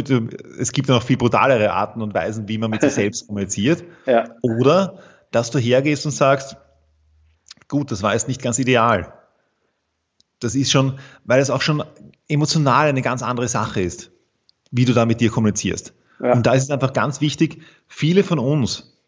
es 0.58 0.72
gibt 0.72 0.88
ja 0.88 0.94
noch 0.94 1.02
viel 1.02 1.16
brutalere 1.16 1.72
Arten 1.72 2.02
und 2.02 2.14
Weisen, 2.14 2.48
wie 2.48 2.58
man 2.58 2.70
mit 2.70 2.82
sich 2.82 2.92
selbst 2.94 3.26
kommuniziert. 3.26 3.84
Ja. 4.06 4.24
Oder, 4.42 4.98
dass 5.30 5.50
du 5.50 5.58
hergehst 5.58 6.04
und 6.06 6.12
sagst, 6.12 6.56
gut, 7.68 7.90
das 7.90 8.02
war 8.02 8.12
jetzt 8.12 8.28
nicht 8.28 8.42
ganz 8.42 8.58
ideal. 8.58 9.12
Das 10.40 10.54
ist 10.54 10.70
schon, 10.70 10.98
weil 11.24 11.40
es 11.40 11.50
auch 11.50 11.62
schon 11.62 11.82
emotional 12.28 12.88
eine 12.88 13.02
ganz 13.02 13.22
andere 13.22 13.48
Sache 13.48 13.80
ist, 13.80 14.10
wie 14.70 14.84
du 14.84 14.92
da 14.92 15.06
mit 15.06 15.20
dir 15.20 15.30
kommunizierst. 15.30 15.94
Ja. 16.22 16.32
Und 16.32 16.46
da 16.46 16.52
ist 16.52 16.64
es 16.64 16.70
einfach 16.70 16.92
ganz 16.92 17.20
wichtig, 17.20 17.62
viele 17.86 18.22
von 18.22 18.38
uns 18.38 18.98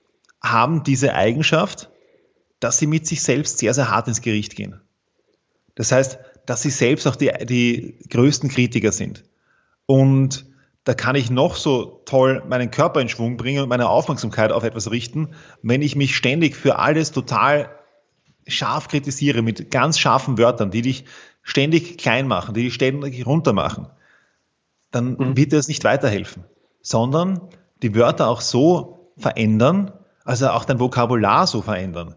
haben 0.42 0.82
diese 0.82 1.14
Eigenschaft, 1.14 1.90
dass 2.60 2.78
sie 2.78 2.86
mit 2.86 3.06
sich 3.06 3.22
selbst 3.22 3.58
sehr, 3.58 3.74
sehr 3.74 3.90
hart 3.90 4.08
ins 4.08 4.22
Gericht 4.22 4.56
gehen. 4.56 4.80
Das 5.74 5.92
heißt, 5.92 6.18
dass 6.46 6.62
sie 6.62 6.70
selbst 6.70 7.06
auch 7.06 7.16
die, 7.16 7.30
die 7.44 7.96
größten 8.08 8.48
Kritiker 8.48 8.92
sind. 8.92 9.24
Und 9.90 10.46
da 10.84 10.94
kann 10.94 11.16
ich 11.16 11.30
noch 11.30 11.56
so 11.56 12.02
toll 12.04 12.44
meinen 12.48 12.70
Körper 12.70 13.00
in 13.00 13.08
Schwung 13.08 13.36
bringen 13.36 13.64
und 13.64 13.68
meine 13.68 13.88
Aufmerksamkeit 13.88 14.52
auf 14.52 14.62
etwas 14.62 14.92
richten, 14.92 15.34
wenn 15.62 15.82
ich 15.82 15.96
mich 15.96 16.14
ständig 16.14 16.54
für 16.54 16.78
alles 16.78 17.10
total 17.10 17.76
scharf 18.46 18.86
kritisiere 18.86 19.42
mit 19.42 19.72
ganz 19.72 19.98
scharfen 19.98 20.38
Wörtern, 20.38 20.70
die 20.70 20.82
dich 20.82 21.06
ständig 21.42 21.98
klein 21.98 22.28
machen, 22.28 22.54
die 22.54 22.62
dich 22.62 22.74
ständig 22.74 23.26
runter 23.26 23.52
machen, 23.52 23.88
dann 24.92 25.14
mhm. 25.14 25.36
wird 25.36 25.50
dir 25.50 25.56
das 25.56 25.66
nicht 25.66 25.82
weiterhelfen, 25.82 26.44
sondern 26.80 27.40
die 27.82 27.92
Wörter 27.96 28.28
auch 28.28 28.42
so 28.42 29.12
verändern, 29.16 29.90
also 30.24 30.50
auch 30.50 30.66
dein 30.66 30.78
Vokabular 30.78 31.48
so 31.48 31.62
verändern, 31.62 32.14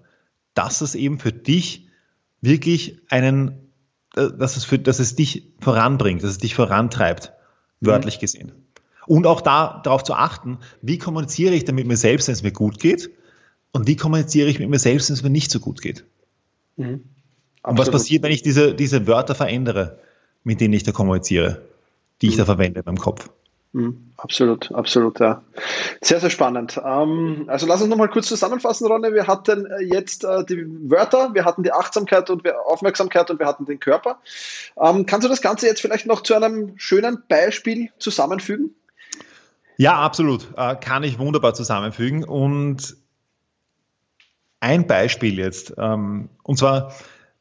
dass 0.53 0.81
es 0.81 0.93
eben 0.93 1.17
für 1.17 1.31
dich 1.31 1.87
wirklich 2.39 3.01
einen, 3.09 3.71
äh, 4.15 4.27
dass 4.37 4.57
es, 4.57 4.63
für, 4.63 4.77
dass 4.77 4.99
es 4.99 5.15
dich 5.15 5.55
voranbringt, 5.59 6.21
dass 6.21 6.29
es 6.29 6.37
dich 6.37 6.53
vorantreibt 6.53 7.33
wörtlich 7.85 8.19
gesehen. 8.19 8.51
Und 9.05 9.27
auch 9.27 9.41
da 9.41 9.81
darauf 9.83 10.03
zu 10.03 10.13
achten, 10.13 10.59
wie 10.81 10.97
kommuniziere 10.97 11.53
ich 11.53 11.65
denn 11.65 11.75
mit 11.75 11.87
mir 11.87 11.97
selbst, 11.97 12.27
wenn 12.27 12.33
es 12.33 12.43
mir 12.43 12.51
gut 12.51 12.79
geht, 12.79 13.09
und 13.73 13.87
wie 13.87 13.95
kommuniziere 13.95 14.47
ich 14.49 14.59
mit 14.59 14.69
mir 14.69 14.79
selbst, 14.79 15.09
wenn 15.09 15.15
es 15.15 15.23
mir 15.23 15.29
nicht 15.29 15.51
so 15.51 15.59
gut 15.59 15.81
geht. 15.81 16.05
Mhm. 16.77 17.03
Und 17.63 17.77
was 17.77 17.89
passiert, 17.89 18.23
wenn 18.23 18.31
ich 18.31 18.43
diese, 18.43 18.75
diese 18.75 19.07
Wörter 19.07 19.35
verändere, 19.35 19.99
mit 20.43 20.61
denen 20.61 20.73
ich 20.73 20.83
da 20.83 20.91
kommuniziere, 20.91 21.63
die 22.21 22.27
ich 22.27 22.35
mhm. 22.35 22.39
da 22.39 22.45
verwende 22.45 22.79
in 22.81 22.85
meinem 22.85 22.97
Kopf? 22.97 23.29
Mhm. 23.73 24.13
Absolut, 24.17 24.71
absolut, 24.71 25.19
ja. 25.19 25.41
Sehr, 26.01 26.19
sehr 26.19 26.29
spannend. 26.29 26.79
Ähm, 26.83 27.45
also 27.47 27.65
lass 27.65 27.81
uns 27.81 27.89
nochmal 27.89 28.07
kurz 28.07 28.27
zusammenfassen, 28.27 28.87
Ronne. 28.87 29.13
Wir 29.13 29.25
hatten 29.27 29.65
äh, 29.65 29.81
jetzt 29.81 30.23
äh, 30.23 30.45
die 30.45 30.63
Wörter, 30.89 31.33
wir 31.33 31.43
hatten 31.43 31.63
die 31.63 31.73
Achtsamkeit 31.73 32.29
und 32.29 32.47
Aufmerksamkeit 32.65 33.29
und 33.31 33.39
wir 33.39 33.47
hatten 33.47 33.65
den 33.65 33.79
Körper. 33.79 34.19
Ähm, 34.79 35.07
kannst 35.07 35.25
du 35.25 35.29
das 35.29 35.41
Ganze 35.41 35.65
jetzt 35.65 35.81
vielleicht 35.81 36.05
noch 36.05 36.21
zu 36.21 36.35
einem 36.35 36.77
schönen 36.77 37.23
Beispiel 37.27 37.89
zusammenfügen? 37.97 38.75
Ja, 39.77 39.99
absolut. 39.99 40.47
Äh, 40.55 40.75
kann 40.75 41.03
ich 41.03 41.17
wunderbar 41.17 41.55
zusammenfügen. 41.55 42.23
Und 42.23 42.95
ein 44.59 44.85
Beispiel 44.85 45.39
jetzt, 45.39 45.73
ähm, 45.77 46.29
und 46.43 46.57
zwar 46.57 46.93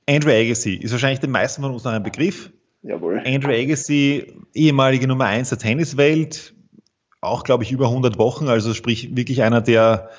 Andrew 0.09 0.31
Agassi, 0.31 0.75
ist 0.75 0.93
wahrscheinlich 0.93 1.21
den 1.21 1.31
meisten 1.31 1.63
von 1.63 1.73
uns 1.73 1.85
noch 1.85 1.93
ein 1.93 2.03
Begriff. 2.03 2.51
Jawohl. 2.83 3.23
Andrew 3.25 3.53
Agassi, 3.53 4.35
ehemalige 4.55 5.07
Nummer 5.07 5.27
1 5.27 5.51
der 5.51 5.59
Tenniswelt, 5.59 6.55
auch, 7.21 7.45
glaube 7.45 7.63
ich, 7.63 7.71
über 7.71 7.87
100 7.87 8.19
Wochen, 8.19 8.49
also 8.49 8.75
sprich 8.75 9.15
wirklich 9.17 9.43
einer, 9.43 9.61
der, 9.61 10.11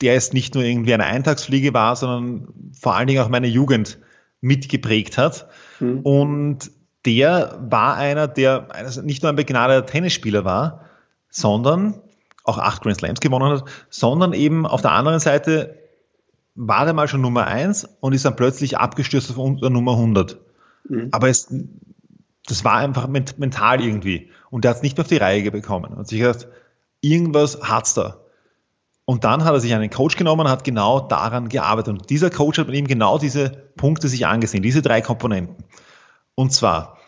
der 0.00 0.14
ist 0.14 0.32
nicht 0.32 0.54
nur 0.54 0.62
irgendwie 0.62 0.94
eine 0.94 1.04
Eintagsfliege 1.04 1.74
war, 1.74 1.96
sondern 1.96 2.48
vor 2.78 2.94
allen 2.94 3.08
Dingen 3.08 3.22
auch 3.22 3.28
meine 3.28 3.48
Jugend 3.48 3.98
mitgeprägt 4.40 5.18
hat. 5.18 5.48
Mhm. 5.80 6.00
Und 6.00 6.70
der 7.04 7.58
war 7.60 7.96
einer, 7.96 8.28
der 8.28 8.68
nicht 9.02 9.22
nur 9.22 9.30
ein 9.30 9.36
begnadeter 9.36 9.86
Tennisspieler 9.86 10.44
war, 10.44 10.84
sondern 11.28 12.00
auch 12.44 12.58
acht 12.58 12.82
Grand 12.82 12.98
Slams 12.98 13.20
gewonnen 13.20 13.50
hat, 13.50 13.64
sondern 13.90 14.32
eben 14.32 14.66
auf 14.66 14.82
der 14.82 14.92
anderen 14.92 15.18
Seite 15.18 15.78
war 16.54 16.84
der 16.84 16.94
mal 16.94 17.08
schon 17.08 17.20
Nummer 17.20 17.46
1 17.46 17.96
und 18.00 18.12
ist 18.12 18.24
dann 18.24 18.36
plötzlich 18.36 18.78
abgestürzt 18.78 19.30
auf 19.30 19.36
Nummer 19.36 19.92
100. 19.92 20.38
Mhm. 20.88 21.08
Aber 21.10 21.28
es, 21.28 21.52
das 22.46 22.64
war 22.64 22.76
einfach 22.76 23.08
mental 23.08 23.80
irgendwie. 23.80 24.30
Und 24.50 24.64
der 24.64 24.70
hat 24.70 24.76
es 24.78 24.82
nicht 24.82 24.96
mehr 24.96 25.04
auf 25.04 25.08
die 25.08 25.16
Reihe 25.16 25.50
bekommen. 25.50 25.92
Und 25.92 26.08
sich 26.08 26.20
gedacht, 26.20 26.48
irgendwas 27.00 27.60
hat's 27.62 27.94
da. 27.94 28.20
Und 29.04 29.24
dann 29.24 29.44
hat 29.44 29.52
er 29.52 29.60
sich 29.60 29.74
einen 29.74 29.90
Coach 29.90 30.16
genommen 30.16 30.42
und 30.42 30.48
hat 30.48 30.64
genau 30.64 31.00
daran 31.00 31.48
gearbeitet. 31.48 31.92
Und 31.92 32.10
dieser 32.10 32.30
Coach 32.30 32.58
hat 32.58 32.66
mit 32.66 32.76
ihm 32.76 32.86
genau 32.86 33.18
diese 33.18 33.50
Punkte 33.76 34.08
sich 34.08 34.26
angesehen, 34.26 34.62
diese 34.62 34.82
drei 34.82 35.00
Komponenten. 35.00 35.64
Und 36.34 36.52
zwar 36.52 36.98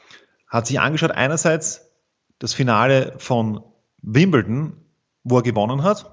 hat 0.48 0.66
sich 0.66 0.81
angeschaut 0.81 1.11
einerseits 1.11 1.90
das 2.38 2.55
Finale 2.55 3.14
von 3.18 3.62
Wimbledon, 4.03 4.77
wo 5.24 5.38
er 5.38 5.42
gewonnen 5.42 5.83
hat. 5.83 6.11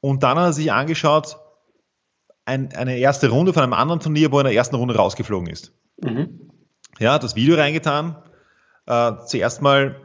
Und 0.00 0.22
dann 0.22 0.38
hat 0.38 0.46
er 0.46 0.52
sich 0.52 0.72
angeschaut 0.72 1.38
ein, 2.44 2.72
eine 2.74 2.98
erste 2.98 3.30
Runde 3.30 3.52
von 3.52 3.62
einem 3.62 3.72
anderen 3.72 4.00
Turnier, 4.00 4.30
wo 4.30 4.36
er 4.36 4.42
in 4.42 4.46
der 4.46 4.54
ersten 4.54 4.76
Runde 4.76 4.96
rausgeflogen 4.96 5.48
ist. 5.48 5.72
Mhm. 6.02 6.50
Ja, 6.98 7.18
das 7.18 7.34
Video 7.36 7.56
reingetan. 7.56 8.16
Äh, 8.86 9.12
zuerst 9.26 9.62
mal 9.62 9.96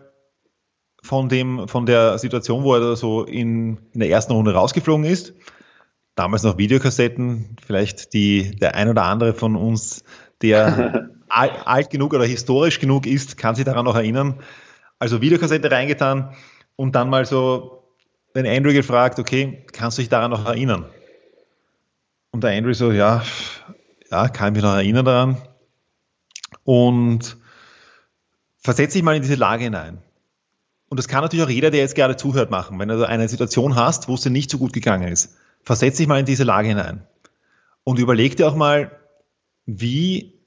von, 1.04 1.30
dem, 1.30 1.68
von 1.68 1.86
der 1.86 2.18
Situation, 2.18 2.64
wo 2.64 2.76
er 2.76 2.96
so 2.96 3.24
in, 3.24 3.78
in 3.94 4.00
der 4.00 4.10
ersten 4.10 4.34
Runde 4.34 4.54
rausgeflogen 4.54 5.06
ist. 5.06 5.34
Damals 6.16 6.44
noch 6.44 6.58
Videokassetten, 6.58 7.56
vielleicht 7.66 8.14
die, 8.14 8.56
der 8.56 8.76
ein 8.76 8.90
oder 8.90 9.04
andere 9.04 9.34
von 9.34 9.56
uns, 9.56 10.04
der 10.42 11.10
alt, 11.30 11.54
alt 11.66 11.90
genug 11.90 12.14
oder 12.14 12.26
historisch 12.26 12.80
genug 12.80 13.06
ist, 13.06 13.38
kann 13.38 13.56
sich 13.56 13.66
daran 13.66 13.86
noch 13.86 13.96
erinnern. 13.96 14.40
Also 14.98 15.22
Videokassette 15.22 15.72
reingetan 15.72 16.36
und 16.76 16.96
dann 16.96 17.10
mal 17.10 17.26
so 17.26 17.96
den 18.36 18.46
Andrew 18.46 18.74
gefragt, 18.74 19.20
okay, 19.20 19.66
kannst 19.72 19.98
du 19.98 20.02
dich 20.02 20.10
daran 20.10 20.32
noch 20.32 20.46
erinnern? 20.46 20.86
Und 22.32 22.44
der 22.44 22.52
Andrew 22.52 22.74
so, 22.74 22.92
ja, 22.92 23.24
ja, 24.12 24.28
kann 24.28 24.50
ich 24.50 24.54
mich 24.56 24.64
noch 24.64 24.76
erinnern 24.76 25.06
daran. 25.06 25.38
Und 26.64 27.38
versetze 28.58 28.98
dich 28.98 29.04
mal 29.04 29.16
in 29.16 29.22
diese 29.22 29.36
Lage 29.36 29.66
hinein. 29.66 30.00
Und 30.90 30.98
das 30.98 31.08
kann 31.08 31.22
natürlich 31.22 31.46
auch 31.46 31.50
jeder, 31.50 31.72
der 31.72 31.82
jetzt 31.82 31.96
gerade 31.96 32.18
zuhört, 32.18 32.50
machen. 32.50 32.80
Wenn 32.80 32.90
du 32.90 33.08
eine 33.08 33.30
Situation 33.30 33.76
hast, 33.76 34.08
wo 34.08 34.16
es 34.16 34.22
dir 34.22 34.32
nicht 34.32 34.50
so 34.50 34.58
gut 34.58 34.74
gegangen 34.74 35.08
ist, 35.08 35.38
versetz 35.62 35.98
dich 35.98 36.08
mal 36.08 36.20
in 36.20 36.26
diese 36.26 36.44
Lage 36.44 36.68
hinein. 36.68 37.04
Und 37.84 38.00
überleg 38.00 38.36
dir 38.36 38.48
auch 38.48 38.56
mal, 38.56 38.92
wie, 39.66 40.40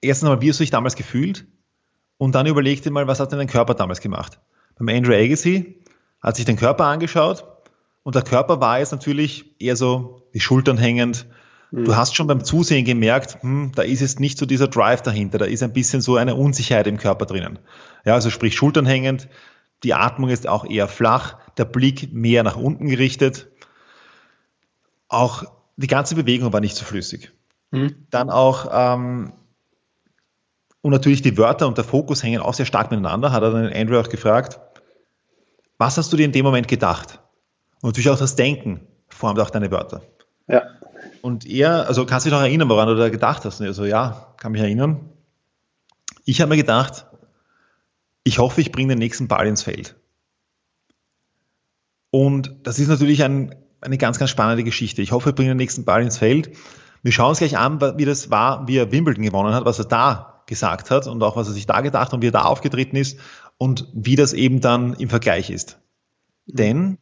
erstens 0.00 0.28
einmal, 0.28 0.42
wie 0.42 0.50
hast 0.50 0.60
du 0.60 0.64
dich 0.64 0.70
damals 0.70 0.96
gefühlt? 0.96 1.46
Und 2.18 2.34
dann 2.34 2.46
überleg 2.46 2.82
dir 2.82 2.90
mal, 2.90 3.06
was 3.06 3.20
hat 3.20 3.32
denn 3.32 3.38
dein 3.38 3.48
Körper 3.48 3.74
damals 3.74 4.00
gemacht? 4.00 4.38
Beim 4.78 4.88
Andrew 4.88 5.14
Agassi 5.14 5.82
hat 6.20 6.36
sich 6.36 6.44
den 6.44 6.56
Körper 6.56 6.84
angeschaut 6.84 7.44
und 8.02 8.14
der 8.14 8.22
Körper 8.22 8.60
war 8.60 8.78
jetzt 8.78 8.92
natürlich 8.92 9.58
eher 9.60 9.76
so 9.76 10.28
die 10.34 10.40
Schultern 10.40 10.76
hängend. 10.76 11.26
Mhm. 11.70 11.84
Du 11.84 11.96
hast 11.96 12.16
schon 12.16 12.26
beim 12.26 12.44
Zusehen 12.44 12.84
gemerkt, 12.84 13.42
hm, 13.42 13.72
da 13.74 13.82
ist 13.82 14.00
jetzt 14.00 14.20
nicht 14.20 14.38
so 14.38 14.46
dieser 14.46 14.68
Drive 14.68 15.02
dahinter, 15.02 15.38
da 15.38 15.44
ist 15.44 15.62
ein 15.62 15.72
bisschen 15.72 16.00
so 16.00 16.16
eine 16.16 16.34
Unsicherheit 16.34 16.86
im 16.86 16.96
Körper 16.96 17.26
drinnen. 17.26 17.58
Ja, 18.04 18.14
also 18.14 18.30
sprich 18.30 18.54
Schultern 18.56 18.86
hängend, 18.86 19.28
die 19.82 19.94
Atmung 19.94 20.30
ist 20.30 20.48
auch 20.48 20.64
eher 20.64 20.88
flach, 20.88 21.38
der 21.56 21.64
Blick 21.64 22.12
mehr 22.12 22.42
nach 22.42 22.56
unten 22.56 22.88
gerichtet. 22.88 23.48
Auch 25.08 25.44
die 25.76 25.86
ganze 25.86 26.14
Bewegung 26.14 26.52
war 26.52 26.60
nicht 26.60 26.76
so 26.76 26.84
flüssig. 26.84 27.32
Mhm. 27.70 28.06
Dann 28.10 28.30
auch, 28.30 28.68
ähm, 28.72 29.32
und 30.82 30.90
natürlich 30.92 31.22
die 31.22 31.36
Wörter 31.36 31.66
und 31.66 31.76
der 31.76 31.84
Fokus 31.84 32.22
hängen 32.22 32.40
auch 32.40 32.54
sehr 32.54 32.66
stark 32.66 32.90
miteinander, 32.90 33.32
hat 33.32 33.42
er 33.42 33.50
dann 33.50 33.72
Andrew 33.72 33.98
auch 33.98 34.08
gefragt, 34.08 34.60
was 35.78 35.96
hast 35.96 36.12
du 36.12 36.16
dir 36.16 36.24
in 36.24 36.32
dem 36.32 36.44
Moment 36.44 36.68
gedacht? 36.68 37.20
Und 37.80 37.90
natürlich 37.90 38.10
auch 38.10 38.18
das 38.18 38.36
Denken 38.36 38.86
formt 39.08 39.40
auch 39.40 39.50
deine 39.50 39.70
Wörter. 39.70 40.02
Ja. 40.46 40.62
Und 41.22 41.46
er, 41.46 41.86
also 41.86 42.06
kannst 42.06 42.26
du 42.26 42.30
dich 42.30 42.38
noch 42.38 42.44
erinnern, 42.44 42.68
woran 42.68 42.88
du 42.88 42.96
da 42.96 43.08
gedacht 43.08 43.44
hast? 43.44 43.60
Und 43.60 43.66
er 43.66 43.74
so, 43.74 43.84
ja, 43.84 44.34
kann 44.36 44.52
mich 44.52 44.60
erinnern. 44.60 45.08
Ich 46.24 46.40
habe 46.40 46.50
mir 46.50 46.56
gedacht, 46.56 47.06
ich 48.24 48.38
hoffe, 48.38 48.60
ich 48.60 48.72
bringe 48.72 48.90
den 48.90 48.98
nächsten 48.98 49.28
Ball 49.28 49.46
ins 49.46 49.62
Feld. 49.62 49.96
Und 52.10 52.54
das 52.64 52.78
ist 52.78 52.88
natürlich 52.88 53.22
ein, 53.22 53.54
eine 53.80 53.98
ganz, 53.98 54.18
ganz 54.18 54.30
spannende 54.30 54.64
Geschichte. 54.64 55.02
Ich 55.02 55.12
hoffe, 55.12 55.30
ich 55.30 55.34
bringe 55.34 55.50
den 55.50 55.56
nächsten 55.56 55.84
Ball 55.84 56.02
ins 56.02 56.18
Feld. 56.18 56.56
Wir 57.02 57.12
schauen 57.12 57.30
uns 57.30 57.38
gleich 57.38 57.56
an, 57.56 57.80
wie 57.80 58.04
das 58.04 58.30
war, 58.30 58.68
wie 58.68 58.76
er 58.76 58.92
Wimbledon 58.92 59.24
gewonnen 59.24 59.54
hat, 59.54 59.64
was 59.64 59.78
er 59.78 59.86
da 59.86 60.42
gesagt 60.46 60.90
hat 60.90 61.06
und 61.06 61.22
auch 61.22 61.36
was 61.36 61.48
er 61.48 61.54
sich 61.54 61.66
da 61.66 61.80
gedacht 61.80 62.08
hat 62.08 62.14
und 62.14 62.22
wie 62.22 62.28
er 62.28 62.32
da 62.32 62.42
aufgetreten 62.42 62.96
ist 62.96 63.18
und 63.56 63.88
wie 63.94 64.16
das 64.16 64.32
eben 64.32 64.60
dann 64.60 64.94
im 64.94 65.08
Vergleich 65.08 65.48
ist. 65.48 65.78
Denn 66.46 66.98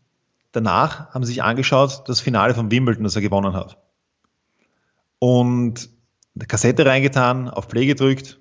danach 0.52 1.12
haben 1.14 1.24
sie 1.24 1.32
sich 1.32 1.42
angeschaut, 1.42 2.04
das 2.06 2.20
Finale 2.20 2.54
von 2.54 2.70
Wimbledon, 2.70 3.04
das 3.04 3.16
er 3.16 3.22
gewonnen 3.22 3.54
hat. 3.54 3.78
Und 5.18 5.88
eine 6.36 6.46
Kassette 6.46 6.86
reingetan, 6.86 7.48
auf 7.48 7.68
Play 7.68 7.86
gedrückt 7.86 8.38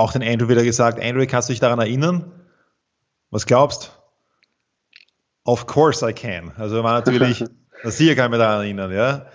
auch 0.00 0.12
den 0.12 0.22
Andrew 0.22 0.48
wieder 0.48 0.64
gesagt, 0.64 0.98
Andrew, 1.00 1.24
kannst 1.28 1.48
du 1.48 1.52
dich 1.52 1.60
daran 1.60 1.78
erinnern? 1.78 2.32
Was 3.30 3.46
glaubst? 3.46 3.96
Of 5.44 5.66
course 5.66 6.08
I 6.08 6.12
can. 6.12 6.52
Also 6.56 6.82
war 6.82 6.94
natürlich, 6.94 7.44
sicher 7.84 8.14
kann 8.14 8.26
ich 8.26 8.30
mich 8.30 8.40
daran 8.40 8.62
erinnern, 8.62 8.92
ja. 8.92 9.26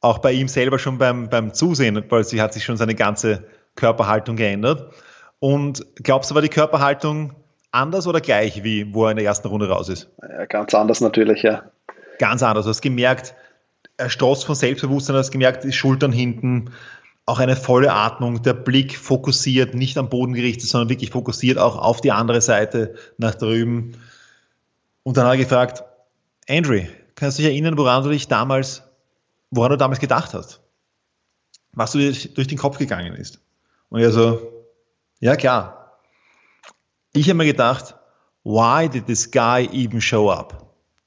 auch 0.00 0.18
bei 0.18 0.32
ihm 0.32 0.48
selber 0.48 0.78
schon 0.78 0.98
beim, 0.98 1.28
beim 1.28 1.54
Zusehen, 1.54 2.04
weil 2.08 2.24
sie 2.24 2.40
hat 2.40 2.52
sich 2.52 2.64
schon 2.64 2.76
seine 2.76 2.94
ganze 2.94 3.44
Körperhaltung 3.74 4.36
geändert. 4.36 4.92
Und 5.38 5.84
glaubst 5.96 6.30
du, 6.30 6.34
war 6.34 6.42
die 6.42 6.48
Körperhaltung 6.48 7.34
anders 7.70 8.06
oder 8.06 8.20
gleich, 8.20 8.62
wie 8.62 8.94
wo 8.94 9.06
er 9.06 9.12
in 9.12 9.16
der 9.16 9.26
ersten 9.26 9.48
Runde 9.48 9.68
raus 9.68 9.88
ist? 9.88 10.10
Ja, 10.20 10.44
ganz 10.46 10.74
anders 10.74 11.00
natürlich, 11.00 11.42
ja. 11.42 11.64
Ganz 12.18 12.42
anders. 12.42 12.64
Du 12.64 12.70
hast 12.70 12.82
gemerkt, 12.82 13.34
er 14.02 14.10
strotzt 14.10 14.44
von 14.44 14.54
Selbstbewusstsein, 14.54 15.14
du 15.14 15.20
hast 15.20 15.30
gemerkt, 15.30 15.64
die 15.64 15.72
Schultern 15.72 16.12
hinten, 16.12 16.70
auch 17.24 17.38
eine 17.38 17.56
volle 17.56 17.92
Atmung, 17.92 18.42
der 18.42 18.54
Blick 18.54 18.98
fokussiert, 18.98 19.74
nicht 19.74 19.96
am 19.96 20.08
Boden 20.08 20.34
gerichtet, 20.34 20.68
sondern 20.68 20.88
wirklich 20.88 21.10
fokussiert 21.10 21.58
auch 21.58 21.76
auf 21.76 22.00
die 22.00 22.12
andere 22.12 22.40
Seite 22.40 22.96
nach 23.16 23.34
drüben. 23.34 23.96
Und 25.04 25.16
dann 25.16 25.26
hat 25.26 25.34
er 25.34 25.38
gefragt, 25.38 25.84
Andrew, 26.48 26.82
kannst 27.14 27.38
du 27.38 27.42
dich 27.42 27.52
erinnern, 27.52 27.78
woran 27.78 28.02
du 28.02 28.10
dich 28.10 28.26
damals, 28.26 28.82
woran 29.50 29.70
du 29.70 29.78
damals 29.78 30.00
gedacht 30.00 30.34
hast? 30.34 30.60
Was 31.72 31.92
dir 31.92 32.12
durch 32.12 32.48
den 32.48 32.58
Kopf 32.58 32.78
gegangen 32.78 33.14
ist? 33.14 33.40
Und 33.88 34.00
er 34.00 34.10
so, 34.10 34.66
ja 35.20 35.36
klar. 35.36 36.00
Ich 37.12 37.28
habe 37.28 37.38
mir 37.38 37.46
gedacht, 37.46 37.94
why 38.42 38.88
did 38.88 39.06
this 39.06 39.30
guy 39.30 39.68
even 39.72 40.00
show 40.00 40.30
up? 40.30 40.61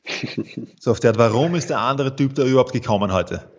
so 0.80 0.92
auf 0.92 1.00
der 1.00 1.12
Art, 1.12 1.18
warum 1.18 1.56
ist 1.56 1.70
der 1.70 1.80
andere 1.80 2.16
Typ 2.16 2.36
da 2.36 2.44
überhaupt 2.44 2.74
gekommen 2.74 3.12
heute? 3.12 3.50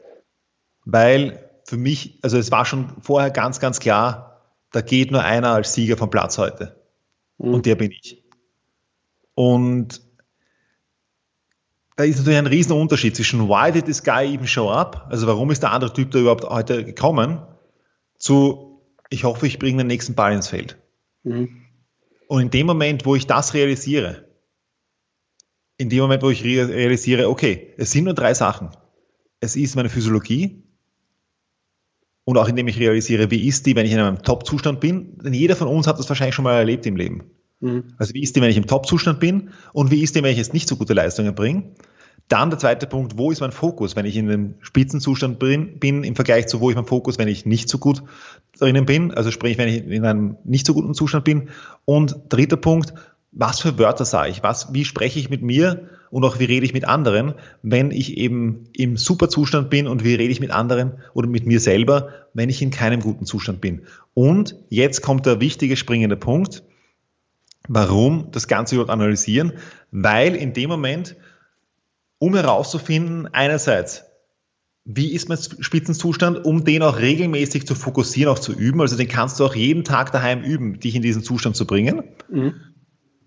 Weil 0.84 1.50
für 1.64 1.76
mich, 1.76 2.18
also 2.22 2.38
es 2.38 2.50
war 2.50 2.64
schon 2.64 2.88
vorher 3.00 3.30
ganz, 3.30 3.60
ganz 3.60 3.80
klar, 3.80 4.42
da 4.72 4.80
geht 4.80 5.10
nur 5.10 5.22
einer 5.22 5.50
als 5.50 5.74
Sieger 5.74 5.96
vom 5.96 6.10
Platz 6.10 6.38
heute. 6.38 6.76
Mhm. 7.38 7.54
Und 7.54 7.66
der 7.66 7.74
bin 7.74 7.90
ich. 7.90 8.22
Und 9.34 10.00
da 11.96 12.04
ist 12.04 12.18
natürlich 12.18 12.38
ein 12.38 12.46
riesen 12.46 12.72
Unterschied 12.72 13.16
zwischen 13.16 13.48
why 13.48 13.72
did 13.72 13.86
this 13.86 14.02
guy 14.02 14.34
even 14.34 14.46
show 14.46 14.70
up, 14.70 15.06
also 15.10 15.26
warum 15.26 15.50
ist 15.50 15.62
der 15.62 15.72
andere 15.72 15.92
Typ 15.92 16.10
da 16.10 16.18
überhaupt 16.18 16.44
heute 16.44 16.84
gekommen, 16.84 17.40
zu 18.18 18.82
ich 19.08 19.24
hoffe, 19.24 19.46
ich 19.46 19.58
bringe 19.58 19.78
den 19.78 19.86
nächsten 19.86 20.14
Ball 20.14 20.32
ins 20.32 20.48
Feld. 20.48 20.76
Mhm. 21.22 21.62
Und 22.28 22.42
in 22.42 22.50
dem 22.50 22.66
Moment, 22.66 23.06
wo 23.06 23.14
ich 23.14 23.26
das 23.26 23.54
realisiere, 23.54 24.25
in 25.78 25.88
dem 25.88 26.00
Moment, 26.00 26.22
wo 26.22 26.30
ich 26.30 26.42
realisiere, 26.44 27.28
okay, 27.28 27.74
es 27.76 27.90
sind 27.90 28.04
nur 28.04 28.14
drei 28.14 28.34
Sachen. 28.34 28.70
Es 29.40 29.56
ist 29.56 29.76
meine 29.76 29.88
Physiologie 29.88 30.62
und 32.24 32.38
auch 32.38 32.48
indem 32.48 32.68
ich 32.68 32.78
realisiere, 32.78 33.30
wie 33.30 33.46
ist 33.46 33.66
die, 33.66 33.76
wenn 33.76 33.86
ich 33.86 33.92
in 33.92 34.00
einem 34.00 34.22
Top-Zustand 34.22 34.80
bin. 34.80 35.18
Denn 35.18 35.34
jeder 35.34 35.54
von 35.54 35.68
uns 35.68 35.86
hat 35.86 35.98
das 35.98 36.08
wahrscheinlich 36.08 36.34
schon 36.34 36.44
mal 36.44 36.56
erlebt 36.56 36.86
im 36.86 36.96
Leben. 36.96 37.30
Mhm. 37.60 37.84
Also 37.98 38.14
wie 38.14 38.22
ist 38.22 38.34
die, 38.34 38.40
wenn 38.40 38.50
ich 38.50 38.56
im 38.56 38.66
Top-Zustand 38.66 39.20
bin 39.20 39.50
und 39.72 39.90
wie 39.90 40.02
ist 40.02 40.16
die, 40.16 40.22
wenn 40.22 40.32
ich 40.32 40.38
jetzt 40.38 40.54
nicht 40.54 40.68
so 40.68 40.76
gute 40.76 40.94
Leistungen 40.94 41.34
bringe. 41.34 41.74
Dann 42.28 42.50
der 42.50 42.58
zweite 42.58 42.88
Punkt, 42.88 43.16
wo 43.16 43.30
ist 43.30 43.40
mein 43.40 43.52
Fokus, 43.52 43.94
wenn 43.94 44.04
ich 44.04 44.16
in 44.16 44.28
einem 44.28 44.54
Spitzenzustand 44.60 45.38
bin, 45.38 45.78
bin 45.78 46.02
im 46.02 46.16
Vergleich 46.16 46.48
zu 46.48 46.60
wo 46.60 46.70
ist 46.70 46.74
mein 46.74 46.84
Fokus, 46.84 47.18
wenn 47.18 47.28
ich 47.28 47.46
nicht 47.46 47.68
so 47.68 47.78
gut 47.78 48.02
drinnen 48.58 48.84
bin, 48.84 49.14
also 49.14 49.30
sprich, 49.30 49.58
wenn 49.58 49.68
ich 49.68 49.86
in 49.86 50.04
einem 50.04 50.36
nicht 50.42 50.66
so 50.66 50.74
guten 50.74 50.94
Zustand 50.94 51.24
bin. 51.24 51.50
Und 51.84 52.16
dritter 52.28 52.56
Punkt, 52.56 52.94
was 53.38 53.60
für 53.60 53.78
Wörter 53.78 54.06
sage 54.06 54.30
ich, 54.30 54.42
was, 54.42 54.72
wie 54.72 54.86
spreche 54.86 55.18
ich 55.18 55.28
mit 55.28 55.42
mir 55.42 55.90
und 56.10 56.24
auch 56.24 56.38
wie 56.38 56.46
rede 56.46 56.64
ich 56.64 56.72
mit 56.72 56.88
anderen, 56.88 57.34
wenn 57.62 57.90
ich 57.90 58.16
eben 58.16 58.64
im 58.72 58.96
Superzustand 58.96 59.68
bin 59.68 59.86
und 59.86 60.04
wie 60.04 60.14
rede 60.14 60.32
ich 60.32 60.40
mit 60.40 60.50
anderen 60.50 60.94
oder 61.12 61.28
mit 61.28 61.46
mir 61.46 61.60
selber, 61.60 62.08
wenn 62.32 62.48
ich 62.48 62.62
in 62.62 62.70
keinem 62.70 63.00
guten 63.00 63.26
Zustand 63.26 63.60
bin. 63.60 63.82
Und 64.14 64.56
jetzt 64.70 65.02
kommt 65.02 65.26
der 65.26 65.40
wichtige 65.40 65.76
springende 65.76 66.16
Punkt, 66.16 66.62
warum 67.68 68.30
das 68.30 68.48
Ganze 68.48 68.76
überhaupt 68.76 68.90
analysieren, 68.90 69.52
weil 69.90 70.34
in 70.34 70.54
dem 70.54 70.70
Moment, 70.70 71.16
um 72.18 72.34
herauszufinden, 72.34 73.28
einerseits, 73.30 74.04
wie 74.86 75.12
ist 75.12 75.28
mein 75.28 75.36
Spitzenzustand, 75.36 76.42
um 76.46 76.64
den 76.64 76.82
auch 76.82 76.98
regelmäßig 76.98 77.66
zu 77.66 77.74
fokussieren, 77.74 78.32
auch 78.32 78.38
zu 78.38 78.54
üben. 78.54 78.80
Also 78.80 78.96
den 78.96 79.08
kannst 79.08 79.40
du 79.40 79.44
auch 79.44 79.54
jeden 79.54 79.84
Tag 79.84 80.12
daheim 80.12 80.42
üben, 80.42 80.78
dich 80.80 80.94
in 80.94 81.02
diesen 81.02 81.22
Zustand 81.22 81.56
zu 81.56 81.66
bringen. 81.66 82.04
Mhm. 82.30 82.54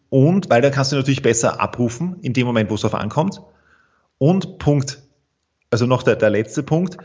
Und 0.10 0.50
weil 0.50 0.62
dann 0.62 0.72
kannst 0.72 0.92
du 0.92 0.96
natürlich 0.96 1.22
besser 1.22 1.62
abrufen 1.62 2.18
in 2.22 2.34
dem 2.34 2.48
Moment, 2.48 2.70
wo 2.70 2.76
es 2.76 2.82
darauf 2.82 3.00
ankommt. 3.00 3.42
Und 4.18 4.58
Punkt, 4.58 5.04
also 5.70 5.86
noch 5.86 6.04
der, 6.04 6.16
der 6.16 6.30
letzte 6.30 6.64
Punkt, 6.64 6.98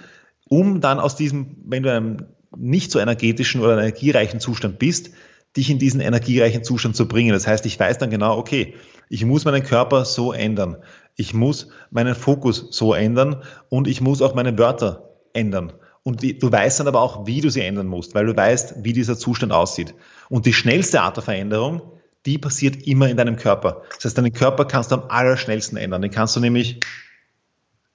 um 0.48 0.80
dann 0.80 1.00
aus 1.00 1.16
diesem, 1.16 1.56
wenn 1.66 1.82
du 1.82 1.90
in 1.90 1.94
einem 1.94 2.26
nicht 2.56 2.90
so 2.90 2.98
energetischen 2.98 3.60
oder 3.60 3.72
energiereichen 3.72 4.40
Zustand 4.40 4.78
bist, 4.78 5.10
dich 5.56 5.70
in 5.70 5.78
diesen 5.78 6.00
energiereichen 6.00 6.64
Zustand 6.64 6.96
zu 6.96 7.06
bringen. 7.06 7.32
Das 7.32 7.46
heißt, 7.46 7.64
ich 7.66 7.78
weiß 7.78 7.98
dann 7.98 8.10
genau, 8.10 8.36
okay, 8.36 8.74
ich 9.08 9.24
muss 9.24 9.44
meinen 9.44 9.62
Körper 9.62 10.04
so 10.04 10.32
ändern. 10.32 10.78
Ich 11.16 11.34
muss 11.34 11.68
meinen 11.90 12.14
Fokus 12.14 12.68
so 12.70 12.94
ändern 12.94 13.42
und 13.68 13.86
ich 13.86 14.00
muss 14.00 14.22
auch 14.22 14.34
meine 14.34 14.58
Wörter 14.58 15.10
ändern. 15.32 15.72
Und 16.02 16.22
du 16.22 16.52
weißt 16.52 16.80
dann 16.80 16.88
aber 16.88 17.00
auch, 17.00 17.26
wie 17.26 17.40
du 17.40 17.50
sie 17.50 17.62
ändern 17.62 17.86
musst, 17.86 18.14
weil 18.14 18.26
du 18.26 18.36
weißt, 18.36 18.84
wie 18.84 18.92
dieser 18.92 19.16
Zustand 19.16 19.52
aussieht. 19.52 19.94
Und 20.28 20.44
die 20.44 20.52
schnellste 20.52 21.00
Art 21.00 21.16
der 21.16 21.22
Veränderung 21.22 21.82
die 22.26 22.38
passiert 22.38 22.86
immer 22.86 23.08
in 23.08 23.16
deinem 23.16 23.36
Körper. 23.36 23.82
Das 23.94 24.04
heißt, 24.04 24.18
deinen 24.18 24.32
Körper 24.32 24.64
kannst 24.64 24.90
du 24.90 24.96
am 24.96 25.04
allerschnellsten 25.08 25.76
ändern. 25.76 26.02
Den 26.02 26.10
kannst 26.10 26.36
du 26.36 26.40
nämlich 26.40 26.80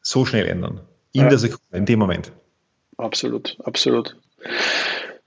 so 0.01 0.25
schnell 0.25 0.47
ändern. 0.47 0.81
In 1.11 1.23
ja. 1.23 1.29
der 1.29 1.39
Sekunde, 1.39 1.77
in 1.77 1.85
dem 1.85 1.99
Moment. 1.99 2.31
Absolut, 2.97 3.57
absolut. 3.63 4.17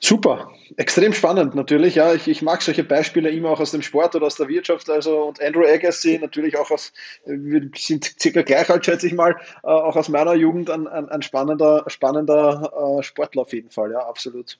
Super, 0.04 0.50
extrem 0.76 1.12
spannend 1.12 1.54
natürlich. 1.54 1.94
Ja, 1.94 2.12
ich, 2.12 2.26
ich 2.26 2.42
mag 2.42 2.60
solche 2.60 2.82
Beispiele 2.82 3.30
immer 3.30 3.50
auch 3.50 3.60
aus 3.60 3.70
dem 3.70 3.82
Sport 3.82 4.16
oder 4.16 4.26
aus 4.26 4.34
der 4.34 4.48
Wirtschaft. 4.48 4.90
Also 4.90 5.22
und 5.22 5.40
Andrew 5.40 5.64
Agassi 5.64 6.18
natürlich 6.20 6.58
auch 6.58 6.72
aus, 6.72 6.92
wir 7.24 7.70
sind 7.76 8.12
circa 8.20 8.42
gleich 8.42 8.68
alt, 8.68 8.84
schätze 8.84 9.06
ich 9.06 9.12
mal, 9.12 9.36
äh, 9.62 9.68
auch 9.68 9.94
aus 9.94 10.08
meiner 10.08 10.34
Jugend 10.34 10.70
ein, 10.70 10.88
ein, 10.88 11.08
ein 11.08 11.22
spannender, 11.22 11.84
spannender 11.86 12.98
äh, 12.98 13.02
Sportler 13.04 13.42
auf 13.42 13.52
jeden 13.52 13.70
Fall. 13.70 13.92
Ja, 13.92 14.00
absolut. 14.00 14.58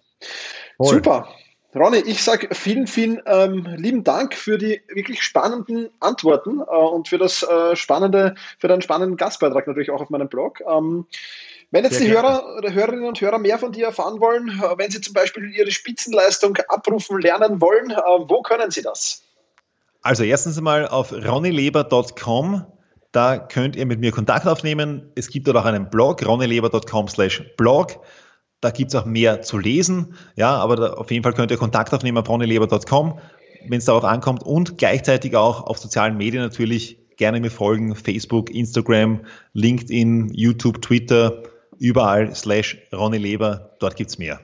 Voll. 0.77 0.95
Super. 0.95 1.29
Ronny, 1.75 1.99
ich 1.99 2.23
sage 2.23 2.49
vielen, 2.53 2.87
vielen 2.87 3.23
ähm, 3.25 3.67
lieben 3.77 4.05
Dank 4.05 4.35
für 4.35 4.59
die 4.59 4.83
wirklich 4.89 5.23
spannenden 5.23 5.89
Antworten 6.01 6.61
äh, 6.61 6.65
und 6.65 7.09
für 7.09 7.17
das 7.17 7.43
äh, 7.43 7.75
spannende, 7.77 8.35
für 8.59 8.69
deinen 8.69 8.83
spannenden 8.83 9.17
Gastbeitrag 9.17 9.67
natürlich 9.67 9.91
auch 9.91 10.03
auf 10.03 10.11
meinem 10.11 10.29
Blog. 10.29 10.61
Ähm, 10.69 11.07
wenn 11.71 11.85
jetzt 11.85 11.97
Sehr 11.97 12.09
die 12.09 12.13
Hörer 12.13 12.57
oder 12.59 12.75
Hörerinnen 12.75 13.05
und 13.05 13.19
Hörer 13.19 13.39
mehr 13.39 13.59
von 13.59 13.73
dir 13.73 13.87
erfahren 13.87 14.21
wollen, 14.21 14.49
äh, 14.49 14.77
wenn 14.77 14.91
sie 14.91 15.01
zum 15.01 15.15
Beispiel 15.15 15.51
ihre 15.55 15.71
Spitzenleistung 15.71 16.59
abrufen 16.69 17.19
lernen 17.19 17.63
wollen, 17.63 17.91
äh, 17.91 17.97
wo 17.97 18.43
können 18.43 18.71
sie 18.71 18.83
das? 18.83 19.23
Also 20.03 20.25
erstens 20.25 20.59
einmal 20.59 20.87
auf 20.87 21.13
ronnyleber.com. 21.13 22.67
Da 23.13 23.39
könnt 23.39 23.77
ihr 23.77 23.87
mit 23.87 24.01
mir 24.01 24.11
Kontakt 24.11 24.47
aufnehmen. 24.47 25.11
Es 25.15 25.29
gibt 25.29 25.47
dort 25.47 25.57
auch 25.57 25.65
einen 25.65 25.89
Blog, 25.89 26.27
ronnyleber.com 26.27 27.09
slash 27.09 27.43
blog. 27.57 28.01
Da 28.63 28.71
gibt 28.71 28.95
es 28.95 28.95
auch 28.95 29.05
mehr 29.05 29.43
zu 29.43 29.59
lesen. 29.59 30.15
Ja, 30.37 30.55
aber 30.55 30.77
da, 30.77 30.93
auf 30.95 31.11
jeden 31.11 31.25
Fall 31.25 31.35
könnt 31.35 31.51
ihr 31.51 31.57
Kontakt 31.59 31.93
aufnehmen 31.93 32.17
auf 32.17 32.29
ronnyleber.com, 32.29 33.19
wenn 33.69 33.79
es 33.79 33.85
darauf 33.85 34.05
ankommt. 34.05 34.45
Und 34.45 34.79
gleichzeitig 34.79 35.37
auch 35.37 35.67
auf 35.67 35.79
sozialen 35.79 36.17
Medien 36.17 36.45
natürlich 36.45 36.97
gerne 37.17 37.41
mir 37.41 37.51
folgen. 37.51 37.97
Facebook, 37.97 38.51
Instagram, 38.51 39.21
LinkedIn, 39.53 40.31
YouTube, 40.33 40.81
Twitter, 40.81 41.43
überall 41.81 42.35
slash 42.37 42.79
Ronny 42.93 43.19
Leber. 43.19 43.77
Dort 43.81 43.97
gibt 43.97 44.11
es 44.11 44.19
mehr. 44.19 44.41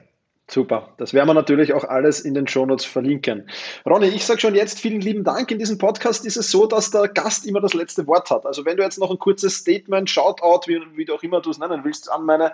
Super, 0.51 0.89
das 0.97 1.13
werden 1.13 1.27
wir 1.27 1.35
natürlich 1.35 1.73
auch 1.73 1.83
alles 1.83 2.21
in 2.21 2.33
den 2.33 2.47
Shownotes 2.47 2.83
verlinken. 2.83 3.47
Ronny, 3.85 4.07
ich 4.07 4.25
sage 4.25 4.39
schon 4.39 4.55
jetzt 4.55 4.79
vielen 4.79 4.99
lieben 4.99 5.23
Dank. 5.23 5.51
In 5.51 5.59
diesem 5.59 5.77
Podcast 5.77 6.25
ist 6.25 6.37
es 6.37 6.49
so, 6.49 6.65
dass 6.65 6.89
der 6.89 7.07
Gast 7.07 7.45
immer 7.45 7.61
das 7.61 7.75
letzte 7.75 8.07
Wort 8.07 8.31
hat. 8.31 8.47
Also 8.47 8.65
wenn 8.65 8.75
du 8.75 8.81
jetzt 8.81 8.97
noch 8.97 9.11
ein 9.11 9.19
kurzes 9.19 9.57
Statement, 9.57 10.09
Shoutout, 10.09 10.61
wie, 10.65 10.81
wie 10.95 11.05
du 11.05 11.13
auch 11.13 11.21
immer 11.21 11.39
du 11.39 11.51
es 11.51 11.59
nennen 11.59 11.81
willst, 11.83 12.11
an 12.11 12.25
meine 12.25 12.53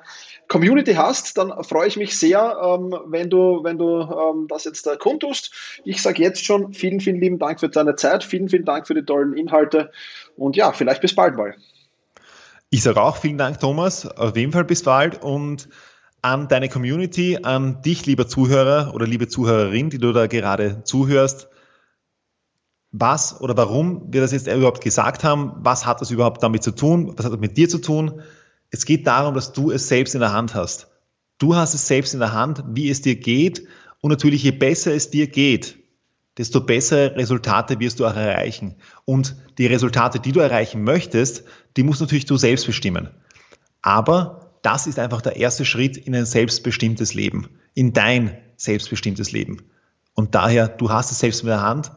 Community 0.49 0.95
hast, 0.95 1.38
dann 1.38 1.63
freue 1.63 1.88
ich 1.88 1.95
mich 1.95 2.19
sehr, 2.19 2.58
ähm, 2.62 2.93
wenn 3.05 3.29
du, 3.29 3.63
wenn 3.63 3.77
du 3.77 4.01
ähm, 4.01 4.47
das 4.49 4.65
jetzt 4.65 4.86
äh, 4.88 4.97
kundtust. 4.97 5.79
Ich 5.86 6.01
sage 6.01 6.21
jetzt 6.21 6.43
schon 6.43 6.73
vielen, 6.73 6.99
vielen 6.99 7.21
lieben 7.21 7.39
Dank 7.39 7.62
für 7.62 7.69
deine 7.69 7.95
Zeit, 7.95 8.25
vielen, 8.25 8.49
vielen 8.49 8.65
Dank 8.65 8.88
für 8.88 8.93
die 8.93 9.05
tollen 9.05 9.38
Inhalte 9.38 9.91
und 10.36 10.58
ja, 10.58 10.73
vielleicht 10.73 10.99
bis 10.99 11.15
bald 11.15 11.38
mal. 11.38 11.55
Ich 12.69 12.84
sage 12.84 13.01
auch 13.01 13.15
vielen 13.15 13.38
Dank, 13.38 13.62
Thomas. 13.62 14.05
Auf 14.05 14.36
jeden 14.36 14.51
Fall 14.51 14.65
bis 14.65 14.84
bald 14.84 15.23
und 15.23 15.69
an 16.25 16.47
deine 16.47 16.69
Community, 16.69 17.38
an 17.43 17.83
dich, 17.83 18.07
lieber 18.07 18.27
Zuhörer 18.27 18.95
oder 18.95 19.05
liebe 19.05 19.27
Zuhörerin, 19.27 19.91
die 19.91 19.99
du 19.99 20.11
da 20.11 20.25
gerade 20.25 20.83
zuhörst. 20.83 21.49
Was 22.91 23.39
oder 23.41 23.55
warum 23.55 24.11
wir 24.11 24.21
das 24.21 24.31
jetzt 24.31 24.47
überhaupt 24.47 24.81
gesagt 24.81 25.23
haben, 25.23 25.53
was 25.57 25.85
hat 25.85 26.01
das 26.01 26.09
überhaupt 26.09 26.41
damit 26.41 26.63
zu 26.63 26.71
tun, 26.71 27.13
was 27.15 27.25
hat 27.25 27.33
das 27.33 27.39
mit 27.39 27.57
dir 27.57 27.69
zu 27.69 27.77
tun? 27.77 28.23
Es 28.71 28.85
geht 28.85 29.05
darum, 29.05 29.35
dass 29.35 29.53
du 29.53 29.69
es 29.69 29.88
selbst 29.88 30.15
in 30.15 30.21
der 30.21 30.33
Hand 30.33 30.55
hast. 30.55 30.88
Du 31.38 31.55
hast 31.55 31.75
es 31.75 31.88
selbst 31.88 32.15
in 32.15 32.19
der 32.19 32.33
Hand, 32.33 32.63
wie 32.69 32.89
es 32.89 33.03
dir 33.03 33.17
geht. 33.17 33.67
Und 34.01 34.09
natürlich, 34.09 34.41
je 34.41 34.51
besser 34.51 34.95
es 34.95 35.11
dir 35.11 35.27
geht, 35.27 35.77
desto 36.39 36.59
bessere 36.59 37.15
Resultate 37.17 37.79
wirst 37.79 37.99
du 37.99 38.07
auch 38.07 38.15
erreichen. 38.15 38.77
Und 39.05 39.35
die 39.59 39.67
Resultate, 39.67 40.19
die 40.19 40.31
du 40.31 40.39
erreichen 40.39 40.83
möchtest, 40.83 41.43
die 41.77 41.83
musst 41.83 42.01
natürlich 42.01 42.25
du 42.25 42.38
selbst 42.38 42.65
bestimmen. 42.65 43.09
Aber 43.83 44.44
das 44.65 44.88
ist 44.88 44.97
einfach 44.97 45.21
der 45.21 45.36
erste 45.36 45.63
Schritt 45.63 45.95
in 45.95 46.15
ein 46.15 46.25
selbstbestimmtes 46.25 47.13
Leben, 47.13 47.49
in 47.75 47.93
dein 47.93 48.38
selbstbestimmtes 48.58 49.32
Leben. 49.32 49.69
Und 50.15 50.34
daher, 50.34 50.67
du 50.67 50.89
hast 50.89 51.12
es 51.12 51.19
selbst 51.19 51.41
in 51.41 51.47
der 51.47 51.62
Hand, 51.62 51.91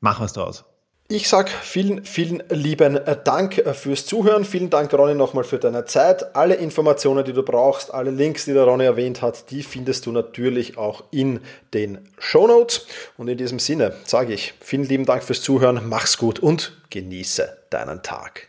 mach 0.00 0.20
was 0.20 0.32
draus. 0.32 0.64
Ich 1.08 1.28
sage 1.28 1.50
vielen, 1.62 2.04
vielen 2.04 2.42
lieben 2.48 2.98
Dank 3.22 3.62
fürs 3.74 4.06
Zuhören. 4.06 4.44
Vielen 4.44 4.70
Dank, 4.70 4.92
Ronny, 4.92 5.14
nochmal 5.14 5.44
für 5.44 5.58
deine 5.58 5.84
Zeit. 5.84 6.34
Alle 6.34 6.54
Informationen, 6.54 7.24
die 7.24 7.32
du 7.32 7.44
brauchst, 7.44 7.94
alle 7.94 8.10
Links, 8.10 8.46
die 8.46 8.54
der 8.54 8.64
Ronny 8.64 8.84
erwähnt 8.84 9.22
hat, 9.22 9.50
die 9.52 9.62
findest 9.62 10.06
du 10.06 10.10
natürlich 10.10 10.78
auch 10.78 11.04
in 11.12 11.40
den 11.74 12.08
Show 12.18 12.48
Notes. 12.48 12.86
Und 13.16 13.28
in 13.28 13.38
diesem 13.38 13.60
Sinne 13.60 13.94
sage 14.04 14.32
ich 14.32 14.54
vielen 14.60 14.84
lieben 14.84 15.04
Dank 15.04 15.22
fürs 15.22 15.42
Zuhören. 15.42 15.88
Mach's 15.88 16.18
gut 16.18 16.40
und 16.40 16.72
genieße 16.90 17.56
deinen 17.70 18.02
Tag. 18.02 18.48